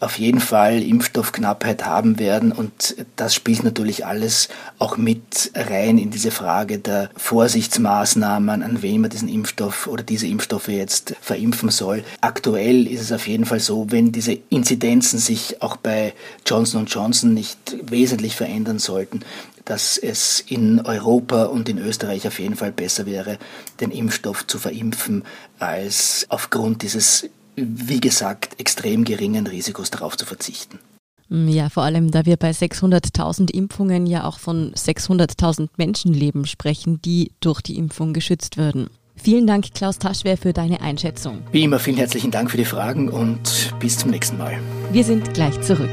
auf 0.00 0.18
jeden 0.18 0.40
Fall 0.40 0.82
Impfstoffknappheit 0.82 1.86
haben 1.86 2.18
werden 2.18 2.52
und 2.52 2.96
das 3.16 3.34
spielt 3.34 3.64
natürlich 3.64 4.06
alles 4.06 4.48
auch 4.78 4.96
mit 4.96 5.50
rein 5.54 5.98
in 5.98 6.10
diese 6.10 6.30
Frage 6.30 6.78
der 6.78 7.10
Vorsichtsmaßnahmen, 7.16 8.62
an 8.62 8.82
wen 8.82 9.00
man 9.00 9.10
diesen 9.10 9.28
Impfstoff 9.28 9.86
oder 9.86 10.02
diese 10.02 10.26
Impfstoffe 10.26 10.68
jetzt 10.68 11.14
verimpfen 11.20 11.70
soll. 11.70 12.04
Aktuell 12.20 12.86
ist 12.86 13.00
es 13.00 13.12
auf 13.12 13.26
jeden 13.26 13.44
Fall 13.44 13.60
so, 13.60 13.90
wenn 13.90 14.12
diese 14.12 14.38
Inzidenzen 14.50 15.18
sich 15.18 15.62
auch 15.62 15.76
bei 15.76 16.14
Johnson 16.46 16.86
Johnson 16.86 17.34
nicht 17.34 17.76
wesentlich 17.82 18.36
verändern 18.36 18.78
sollten, 18.78 19.20
dass 19.64 19.98
es 19.98 20.40
in 20.40 20.80
Europa 20.80 21.44
und 21.44 21.68
in 21.68 21.78
Österreich 21.78 22.26
auf 22.26 22.38
jeden 22.38 22.56
Fall 22.56 22.72
besser 22.72 23.04
wäre, 23.04 23.38
den 23.80 23.90
Impfstoff 23.90 24.46
zu 24.46 24.58
verimpfen, 24.58 25.24
als 25.58 26.24
aufgrund 26.30 26.82
dieses 26.82 27.28
wie 27.66 28.00
gesagt, 28.00 28.58
extrem 28.60 29.04
geringen 29.04 29.46
Risikos 29.46 29.90
darauf 29.90 30.16
zu 30.16 30.26
verzichten. 30.26 30.78
Mm, 31.28 31.48
ja, 31.48 31.68
vor 31.68 31.82
allem, 31.82 32.10
da 32.10 32.26
wir 32.26 32.36
bei 32.36 32.50
600.000 32.50 33.50
Impfungen 33.50 34.06
ja 34.06 34.24
auch 34.24 34.38
von 34.38 34.72
600.000 34.72 35.68
Menschenleben 35.76 36.46
sprechen, 36.46 37.00
die 37.02 37.32
durch 37.40 37.60
die 37.60 37.76
Impfung 37.76 38.12
geschützt 38.12 38.56
würden. 38.56 38.88
Vielen 39.16 39.46
Dank, 39.46 39.74
Klaus 39.74 39.98
Taschwer, 39.98 40.36
für 40.36 40.52
deine 40.52 40.80
Einschätzung. 40.80 41.42
Wie 41.50 41.64
immer, 41.64 41.80
vielen 41.80 41.96
herzlichen 41.96 42.30
Dank 42.30 42.50
für 42.50 42.56
die 42.56 42.64
Fragen 42.64 43.08
und 43.08 43.74
bis 43.80 43.98
zum 43.98 44.10
nächsten 44.10 44.38
Mal. 44.38 44.60
Wir 44.92 45.04
sind 45.04 45.34
gleich 45.34 45.60
zurück. 45.60 45.90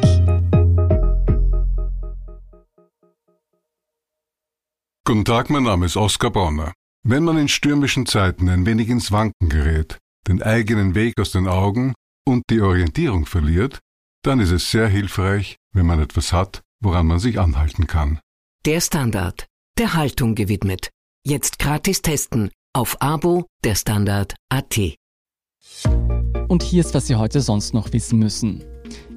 Guten 5.07 5.25
Tag, 5.25 5.49
mein 5.49 5.63
Name 5.63 5.85
ist 5.85 5.97
Oskar 5.97 6.31
Bonner. 6.31 6.73
Wenn 7.03 7.23
man 7.23 7.37
in 7.37 7.47
stürmischen 7.47 8.05
Zeiten 8.05 8.49
ein 8.49 8.65
wenig 8.65 8.89
ins 8.89 9.11
Wanken 9.11 9.49
gerät, 9.49 9.99
den 10.27 10.41
eigenen 10.41 10.95
Weg 10.95 11.19
aus 11.19 11.31
den 11.31 11.47
Augen 11.47 11.93
und 12.27 12.43
die 12.49 12.61
Orientierung 12.61 13.25
verliert, 13.25 13.79
dann 14.23 14.39
ist 14.39 14.51
es 14.51 14.71
sehr 14.71 14.87
hilfreich, 14.87 15.57
wenn 15.73 15.85
man 15.85 15.99
etwas 15.99 16.33
hat, 16.33 16.63
woran 16.81 17.07
man 17.07 17.19
sich 17.19 17.39
anhalten 17.39 17.87
kann. 17.87 18.19
Der 18.65 18.81
Standard, 18.81 19.45
der 19.77 19.93
Haltung 19.93 20.35
gewidmet. 20.35 20.89
Jetzt 21.23 21.59
gratis 21.59 22.01
testen 22.01 22.49
auf 22.73 23.01
Abo 23.01 23.45
der 23.63 23.75
Standard 23.75 24.35
AT. 24.49 24.95
Und 26.47 26.63
hier 26.63 26.81
ist, 26.81 26.93
was 26.93 27.07
Sie 27.07 27.15
heute 27.15 27.41
sonst 27.41 27.73
noch 27.73 27.93
wissen 27.93 28.19
müssen. 28.19 28.63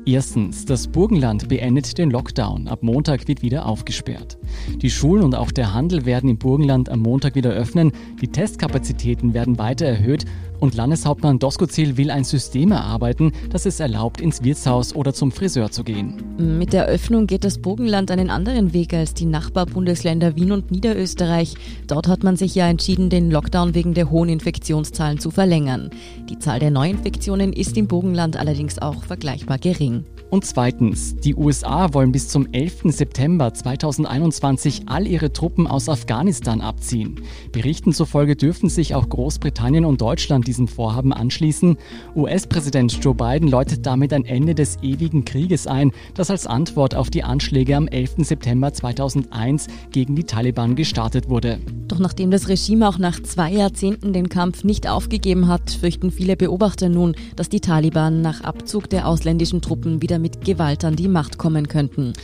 Erstens, 0.07 0.65
das 0.65 0.89
Burgenland 0.89 1.49
beendet 1.49 1.99
den 1.99 2.11
Lockdown. 2.11 2.69
Ab 2.69 2.83
Montag 2.83 3.29
wird 3.29 3.43
wieder 3.43 3.67
aufgesperrt. 3.67 4.39
Die 4.77 4.91
Schulen 4.91 5.23
und 5.23 5.35
auch 5.35 5.53
der 5.53 5.75
Handel 5.75 6.07
werden 6.07 6.31
im 6.31 6.39
Burgenland 6.39 6.89
am 6.89 7.01
Montag 7.01 7.35
wieder 7.35 7.51
öffnen. 7.51 7.93
Die 8.21 8.29
Testkapazitäten 8.29 9.35
werden 9.35 9.59
weiter 9.59 9.85
erhöht 9.85 10.25
und 10.61 10.75
Landeshauptmann 10.75 11.39
Doskozil 11.39 11.97
will 11.97 12.11
ein 12.11 12.25
System 12.25 12.73
erarbeiten, 12.73 13.33
das 13.51 13.67
es 13.67 13.81
erlaubt, 13.81 14.21
ins 14.21 14.43
Wirtshaus 14.43 14.95
oder 14.95 15.13
zum 15.13 15.33
Friseur 15.33 15.71
zu 15.71 15.85
gehen. 15.85 16.15
Mit 16.39 16.73
der 16.73 16.87
Öffnung 16.87 17.27
geht 17.27 17.45
das 17.45 17.59
Burgenland 17.59 18.11
einen 18.11 18.31
anderen 18.31 18.73
Weg 18.73 18.95
als 18.95 19.15
die 19.15 19.27
Nachbarbundesländer 19.27 20.37
Wien 20.37 20.53
und 20.53 20.71
Niederösterreich. 20.71 21.55
Dort 21.87 22.09
hat 22.09 22.25
man 22.25 22.37
sich 22.37 22.55
ja 22.55 22.69
entschieden, 22.69 23.11
den 23.11 23.31
Lockdown 23.31 23.75
wegen 23.75 23.95
der 23.95 24.11
hohen 24.11 24.29
Infektionszahlen 24.29 25.19
zu 25.19 25.31
verlängern. 25.31 25.91
Die 26.29 26.39
Zahl 26.39 26.59
der 26.59 26.71
Neuinfektionen 26.71 27.53
ist 27.53 27.77
im 27.77 27.89
Burgenland 27.89 28.37
allerdings 28.37 28.79
auch 28.79 29.05
vergleichbar 29.05 29.59
gering. 29.59 30.05
Und 30.31 30.45
zweitens, 30.45 31.17
die 31.17 31.35
USA 31.35 31.95
wollen 31.95 32.13
bis 32.13 32.29
zum 32.29 32.53
11. 32.53 32.93
September 32.93 33.55
2021 33.55 34.83
all 34.85 35.07
ihre 35.07 35.33
Truppen 35.33 35.67
aus 35.67 35.89
Afghanistan 35.89 36.61
abziehen. 36.61 37.23
Berichten 37.51 37.95
zufolge 37.95 38.37
dürfen 38.37 38.69
sich 38.69 38.95
auch 38.95 39.09
Großbritannien 39.09 39.87
und 39.87 40.03
Deutschland 40.03 40.47
diesem 40.49 40.67
Vorhaben 40.67 41.13
anschließen. 41.13 41.77
US-Präsident 42.17 42.99
Joe 43.05 43.15
Biden 43.15 43.49
läutet 43.49 43.87
damit 43.87 44.13
ein 44.13 44.25
Ende 44.25 44.55
des 44.55 44.79
ewigen 44.83 45.25
Krieges 45.25 45.67
ein, 45.67 45.93
das 46.15 46.31
als 46.31 46.47
Antwort 46.47 46.95
auf 46.95 47.11
die 47.11 47.23
Anschläge 47.23 47.77
am 47.77 47.87
11. 47.87 48.15
September 48.19 48.73
2001 48.73 49.67
gegen 49.93 50.17
die 50.17 50.25
Taliban 50.25 50.75
gestartet 50.75 51.29
wurde. 51.29 51.61
Doch 51.87 51.99
nachdem 51.99 52.31
das 52.31 52.49
Regime 52.49 52.89
auch 52.89 52.99
nach 52.99 53.23
zwei 53.23 53.53
Jahrzehnten 53.53 54.13
den 54.13 54.29
Kampf 54.29 54.65
nicht 54.65 54.89
aufgegeben 54.89 55.49
hat, 55.49 55.71
fürchten 55.71 56.11
viele 56.11 56.37
Beobachter 56.37 56.89
nun, 56.89 57.15
dass 57.37 57.49
die 57.49 57.61
Taliban 57.61 58.23
nach 58.23 58.41
Abzug 58.43 58.89
der 58.89 59.07
ausländischen 59.07 59.61
Truppen 59.61 60.01
wieder 60.01 60.19
mit 60.19 60.45
Gewalt 60.45 60.85
an 60.85 60.97
die 60.97 61.09
Macht 61.09 61.39
kommen 61.39 61.69
könnten. 61.69 62.15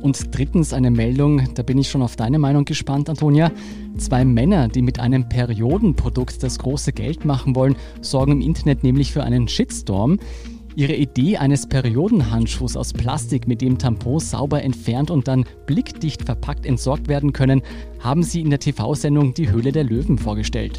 Und 0.00 0.36
drittens 0.36 0.72
eine 0.72 0.90
Meldung, 0.90 1.54
da 1.54 1.62
bin 1.62 1.78
ich 1.78 1.88
schon 1.88 2.02
auf 2.02 2.16
deine 2.16 2.38
Meinung 2.38 2.64
gespannt, 2.64 3.08
Antonia. 3.08 3.50
Zwei 3.96 4.24
Männer, 4.24 4.68
die 4.68 4.82
mit 4.82 5.00
einem 5.00 5.28
Periodenprodukt 5.28 6.42
das 6.42 6.58
große 6.58 6.92
Geld 6.92 7.24
machen 7.24 7.54
wollen, 7.54 7.76
sorgen 8.00 8.32
im 8.32 8.40
Internet 8.40 8.82
nämlich 8.84 9.12
für 9.12 9.24
einen 9.24 9.48
Shitstorm. 9.48 10.18
Ihre 10.76 10.94
Idee 10.94 11.38
eines 11.38 11.66
Periodenhandschuhs 11.66 12.76
aus 12.76 12.92
Plastik, 12.92 13.48
mit 13.48 13.62
dem 13.62 13.78
Tampons 13.78 14.30
sauber 14.30 14.62
entfernt 14.62 15.10
und 15.10 15.26
dann 15.26 15.46
blickdicht 15.64 16.24
verpackt 16.24 16.66
entsorgt 16.66 17.08
werden 17.08 17.32
können, 17.32 17.62
haben 17.98 18.22
sie 18.22 18.42
in 18.42 18.50
der 18.50 18.60
TV-Sendung 18.60 19.32
Die 19.32 19.50
Höhle 19.50 19.72
der 19.72 19.84
Löwen 19.84 20.18
vorgestellt. 20.18 20.78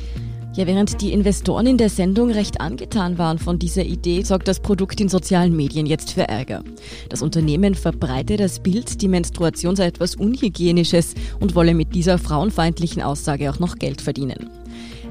Ja, 0.58 0.66
während 0.66 1.02
die 1.02 1.14
Investoren 1.14 1.68
in 1.68 1.78
der 1.78 1.92
Sendung 1.92 2.32
recht 2.32 2.60
angetan 2.62 3.20
waren 3.20 3.38
von 3.38 3.60
dieser 3.60 3.86
Idee, 3.86 4.24
sorgt 4.24 4.48
das 4.48 4.60
Produkt 4.60 5.00
in 5.00 5.08
sozialen 5.08 5.56
Medien 5.56 5.86
jetzt 5.86 6.14
für 6.14 6.28
Ärger. 6.28 6.64
Das 7.10 7.22
Unternehmen 7.22 7.76
verbreitet 7.76 8.40
das 8.40 8.60
Bild, 8.60 9.04
die 9.04 9.08
Menstruation 9.08 9.76
sei 9.76 9.86
etwas 9.86 10.16
Unhygienisches 10.16 11.14
und 11.40 11.54
wolle 11.54 11.76
mit 11.76 11.94
dieser 11.94 12.18
frauenfeindlichen 12.18 13.04
Aussage 13.04 13.52
auch 13.52 13.60
noch 13.60 13.76
Geld 13.76 14.02
verdienen. 14.02 14.50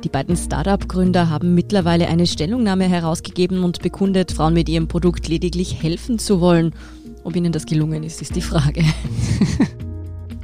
Die 0.02 0.08
beiden 0.08 0.36
Startup-Gründer 0.36 1.30
haben 1.30 1.54
mittlerweile 1.54 2.08
eine 2.08 2.26
Stellungnahme 2.26 2.88
herausgegeben 2.88 3.62
und 3.62 3.82
bekundet, 3.82 4.32
Frauen 4.32 4.54
mit 4.54 4.68
ihrem 4.68 4.88
Produkt 4.88 5.28
lediglich 5.28 5.80
helfen 5.80 6.18
zu 6.18 6.40
wollen. 6.40 6.74
Ob 7.22 7.36
ihnen 7.36 7.52
das 7.52 7.66
gelungen 7.66 8.02
ist, 8.02 8.20
ist 8.20 8.34
die 8.34 8.42
Frage. 8.42 8.82